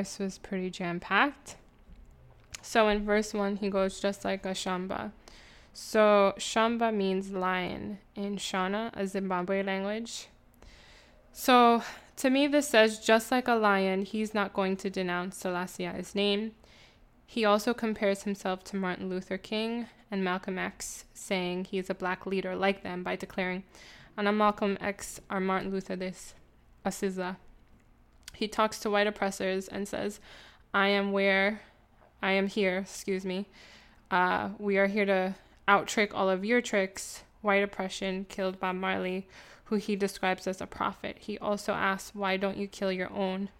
verse 0.00 0.18
was 0.18 0.38
pretty 0.38 0.70
jam-packed 0.70 1.56
so 2.62 2.88
in 2.88 3.04
verse 3.04 3.32
1 3.32 3.56
he 3.56 3.70
goes 3.70 4.00
just 4.00 4.24
like 4.24 4.44
a 4.44 4.50
shamba 4.50 5.12
so 5.72 6.34
Shamba 6.36 6.94
means 6.94 7.30
lion 7.30 7.98
in 8.14 8.36
Shona, 8.36 8.90
a 8.94 9.06
Zimbabwe 9.06 9.62
language. 9.62 10.28
So 11.32 11.82
to 12.16 12.30
me, 12.30 12.46
this 12.46 12.68
says 12.68 12.98
just 12.98 13.30
like 13.30 13.48
a 13.48 13.54
lion, 13.54 14.02
he's 14.02 14.34
not 14.34 14.52
going 14.52 14.76
to 14.78 14.90
denounce 14.90 15.38
Selassie's 15.38 16.14
name. 16.14 16.52
He 17.26 17.44
also 17.44 17.72
compares 17.72 18.24
himself 18.24 18.64
to 18.64 18.76
Martin 18.76 19.08
Luther 19.08 19.38
King 19.38 19.86
and 20.10 20.24
Malcolm 20.24 20.58
X, 20.58 21.04
saying 21.14 21.66
he 21.66 21.78
is 21.78 21.88
a 21.88 21.94
black 21.94 22.26
leader 22.26 22.56
like 22.56 22.82
them 22.82 23.04
by 23.04 23.14
declaring, 23.14 23.62
Ana 24.18 24.32
Malcolm 24.32 24.76
X 24.80 25.20
or 25.30 25.38
Martin 25.38 25.70
Luther 25.70 25.94
this, 25.94 26.34
Asiza. 26.84 27.36
He 28.40 28.48
talks 28.48 28.78
to 28.80 28.90
white 28.90 29.06
oppressors 29.06 29.68
and 29.68 29.86
says, 29.86 30.18
I 30.72 30.88
am 30.88 31.12
where, 31.12 31.60
I 32.22 32.32
am 32.32 32.46
here, 32.46 32.78
excuse 32.78 33.22
me. 33.22 33.44
Uh, 34.10 34.48
we 34.58 34.78
are 34.78 34.86
here 34.86 35.04
to 35.04 35.34
out 35.68 35.86
trick 35.86 36.14
all 36.14 36.30
of 36.30 36.42
your 36.42 36.62
tricks, 36.62 37.22
white 37.42 37.62
oppression 37.62 38.24
killed 38.30 38.58
Bob 38.58 38.76
Marley, 38.76 39.28
who 39.64 39.76
he 39.76 39.94
describes 39.94 40.46
as 40.46 40.62
a 40.62 40.66
prophet. 40.66 41.18
He 41.20 41.36
also 41.36 41.74
asks, 41.74 42.14
Why 42.14 42.38
don't 42.38 42.56
you 42.56 42.66
kill 42.66 42.90
your 42.90 43.12
own? 43.12 43.50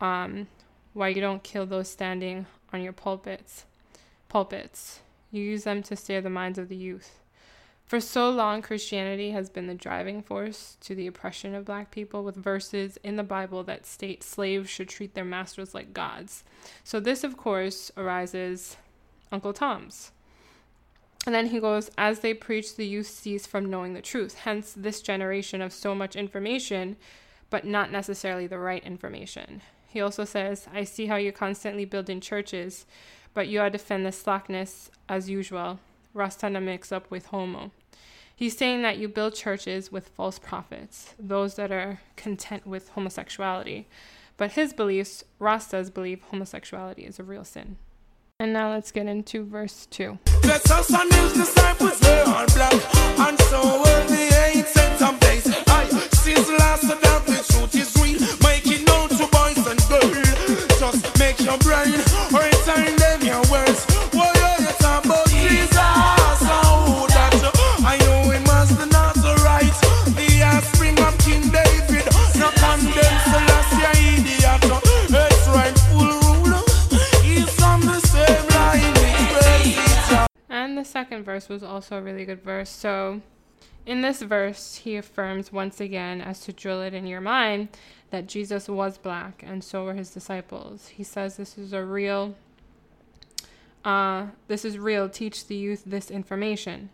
Um, 0.00 0.46
why 0.94 1.08
you 1.08 1.20
don't 1.20 1.42
kill 1.42 1.66
those 1.66 1.90
standing 1.90 2.46
on 2.72 2.80
your 2.80 2.94
pulpits? 2.94 3.66
Pulpits. 4.30 5.00
You 5.30 5.42
use 5.42 5.64
them 5.64 5.82
to 5.82 5.94
steer 5.94 6.22
the 6.22 6.30
minds 6.30 6.58
of 6.58 6.70
the 6.70 6.76
youth. 6.76 7.18
For 7.86 8.00
so 8.00 8.30
long, 8.30 8.62
Christianity 8.62 9.32
has 9.32 9.50
been 9.50 9.66
the 9.66 9.74
driving 9.74 10.22
force 10.22 10.78
to 10.80 10.94
the 10.94 11.06
oppression 11.06 11.54
of 11.54 11.66
black 11.66 11.90
people, 11.90 12.24
with 12.24 12.34
verses 12.34 12.98
in 13.04 13.16
the 13.16 13.22
Bible 13.22 13.62
that 13.64 13.84
state 13.84 14.22
slaves 14.22 14.70
should 14.70 14.88
treat 14.88 15.14
their 15.14 15.24
masters 15.24 15.74
like 15.74 15.92
gods. 15.92 16.44
So, 16.82 16.98
this, 16.98 17.24
of 17.24 17.36
course, 17.36 17.92
arises 17.96 18.78
Uncle 19.30 19.52
Tom's. 19.52 20.12
And 21.26 21.34
then 21.34 21.48
he 21.48 21.60
goes, 21.60 21.90
as 21.96 22.20
they 22.20 22.34
preach, 22.34 22.76
the 22.76 22.86
youth 22.86 23.06
cease 23.06 23.46
from 23.46 23.70
knowing 23.70 23.92
the 23.92 24.02
truth. 24.02 24.34
Hence, 24.40 24.74
this 24.76 25.00
generation 25.00 25.60
of 25.60 25.72
so 25.72 25.94
much 25.94 26.16
information, 26.16 26.96
but 27.50 27.66
not 27.66 27.92
necessarily 27.92 28.46
the 28.46 28.58
right 28.58 28.84
information. 28.84 29.60
He 29.88 30.00
also 30.00 30.24
says, 30.24 30.68
I 30.72 30.84
see 30.84 31.06
how 31.06 31.16
you 31.16 31.32
constantly 31.32 31.84
build 31.84 32.10
in 32.10 32.20
churches, 32.20 32.86
but 33.32 33.48
you 33.48 33.60
are 33.60 33.70
defend 33.70 34.04
the 34.04 34.12
slackness 34.12 34.90
as 35.08 35.30
usual. 35.30 35.80
Rastana 36.14 36.62
mix 36.62 36.92
up 36.92 37.10
with 37.10 37.26
homo. 37.26 37.72
He's 38.36 38.56
saying 38.56 38.82
that 38.82 38.98
you 38.98 39.08
build 39.08 39.34
churches 39.34 39.92
with 39.92 40.08
false 40.08 40.38
prophets, 40.38 41.14
those 41.18 41.54
that 41.54 41.70
are 41.70 42.00
content 42.16 42.66
with 42.66 42.90
homosexuality. 42.90 43.86
But 44.36 44.52
his 44.52 44.72
beliefs, 44.72 45.22
Rastas 45.40 45.92
believe 45.92 46.22
homosexuality 46.30 47.02
is 47.06 47.18
a 47.20 47.22
real 47.22 47.44
sin. 47.44 47.76
And 48.40 48.52
now 48.52 48.70
let's 48.70 48.90
get 48.90 49.06
into 49.06 49.44
verse 49.44 49.86
2. 49.86 50.18
Second 80.94 81.24
verse 81.24 81.48
was 81.48 81.64
also 81.64 81.98
a 81.98 82.02
really 82.02 82.24
good 82.24 82.40
verse. 82.40 82.70
So, 82.70 83.20
in 83.84 84.00
this 84.00 84.22
verse, 84.22 84.76
he 84.76 84.94
affirms 84.94 85.52
once 85.52 85.80
again, 85.80 86.20
as 86.20 86.38
to 86.42 86.52
drill 86.52 86.82
it 86.82 86.94
in 86.94 87.04
your 87.04 87.20
mind, 87.20 87.70
that 88.10 88.28
Jesus 88.28 88.68
was 88.68 88.96
black 88.96 89.42
and 89.44 89.64
so 89.64 89.84
were 89.84 89.94
his 89.94 90.10
disciples. 90.10 90.86
He 90.86 91.02
says 91.02 91.36
this 91.36 91.58
is 91.58 91.72
a 91.72 91.84
real, 91.84 92.36
uh, 93.84 94.26
this 94.46 94.64
is 94.64 94.78
real. 94.78 95.08
Teach 95.08 95.48
the 95.48 95.56
youth 95.56 95.82
this 95.84 96.12
information. 96.12 96.90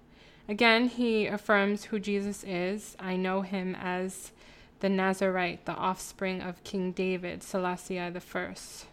Again, 0.48 0.88
he 0.88 1.26
affirms 1.26 1.84
who 1.84 1.98
Jesus 2.00 2.42
is. 2.42 2.96
I 2.98 3.16
know 3.16 3.42
him 3.42 3.76
as 3.78 4.32
the 4.80 4.88
Nazarite, 4.88 5.66
the 5.66 5.74
offspring 5.74 6.40
of 6.40 6.64
King 6.64 6.92
David, 6.92 7.42
Selassie 7.42 8.00
I 8.00 8.08
the 8.08 8.20
First. 8.20 8.86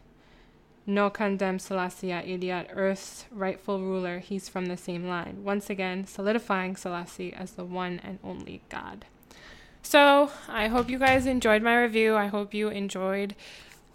No 0.90 1.10
condemn 1.10 1.60
Selassie 1.60 2.14
idiot, 2.14 2.70
Earth's 2.72 3.26
rightful 3.30 3.82
ruler. 3.82 4.20
He's 4.20 4.48
from 4.48 4.68
the 4.68 4.78
same 4.78 5.06
line. 5.06 5.44
Once 5.44 5.70
again, 5.70 6.08
solidifying 6.08 6.78
Selassie 6.78 7.34
as 7.34 7.52
the 7.52 7.66
one 7.66 8.00
and 8.06 8.20
only 8.24 8.62
God. 8.70 9.04
So, 9.82 10.32
I 10.48 10.70
hope 10.70 10.90
you 10.90 10.98
guys 10.98 11.26
enjoyed 11.26 11.62
my 11.62 11.78
review. 11.78 12.16
I 12.16 12.28
hope 12.28 12.54
you 12.54 12.70
enjoyed 12.70 13.36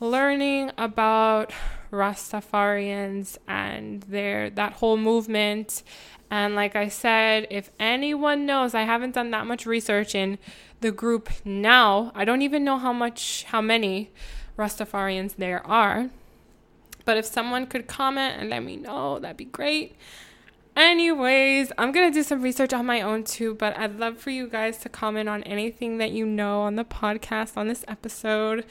learning 0.00 0.70
about 0.76 1.50
Rastafarians 1.90 3.38
and 3.48 4.02
their 4.02 4.50
that 4.50 4.74
whole 4.74 4.98
movement. 4.98 5.82
And 6.30 6.54
like 6.54 6.76
I 6.76 6.88
said, 6.88 7.46
if 7.50 7.70
anyone 7.80 8.44
knows, 8.44 8.74
I 8.74 8.82
haven't 8.82 9.14
done 9.14 9.30
that 9.30 9.46
much 9.46 9.64
research 9.64 10.14
in 10.14 10.38
the 10.82 10.92
group 10.92 11.30
now. 11.42 12.12
I 12.14 12.26
don't 12.26 12.42
even 12.42 12.64
know 12.64 12.76
how 12.76 12.92
much 12.92 13.44
how 13.44 13.62
many 13.62 14.10
Rastafarians 14.58 15.36
there 15.36 15.66
are. 15.66 16.10
But 17.04 17.16
if 17.16 17.26
someone 17.26 17.66
could 17.66 17.86
comment 17.86 18.36
and 18.38 18.50
let 18.50 18.62
me 18.62 18.76
know, 18.76 19.18
that'd 19.18 19.36
be 19.36 19.44
great. 19.44 19.96
Anyways, 20.74 21.70
I'm 21.76 21.92
going 21.92 22.10
to 22.10 22.14
do 22.14 22.22
some 22.22 22.40
research 22.40 22.72
on 22.72 22.86
my 22.86 23.02
own 23.02 23.24
too, 23.24 23.54
but 23.54 23.76
I'd 23.76 23.98
love 23.98 24.18
for 24.18 24.30
you 24.30 24.48
guys 24.48 24.78
to 24.78 24.88
comment 24.88 25.28
on 25.28 25.42
anything 25.42 25.98
that 25.98 26.12
you 26.12 26.24
know 26.24 26.62
on 26.62 26.76
the 26.76 26.84
podcast 26.84 27.56
on 27.56 27.68
this 27.68 27.84
episode. 27.88 28.64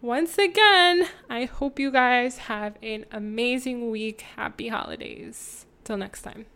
Once 0.00 0.38
again, 0.38 1.06
I 1.28 1.44
hope 1.44 1.78
you 1.78 1.90
guys 1.90 2.38
have 2.38 2.76
an 2.82 3.04
amazing 3.12 3.90
week. 3.90 4.22
Happy 4.36 4.68
holidays. 4.68 5.66
Till 5.84 5.96
next 5.96 6.22
time. 6.22 6.46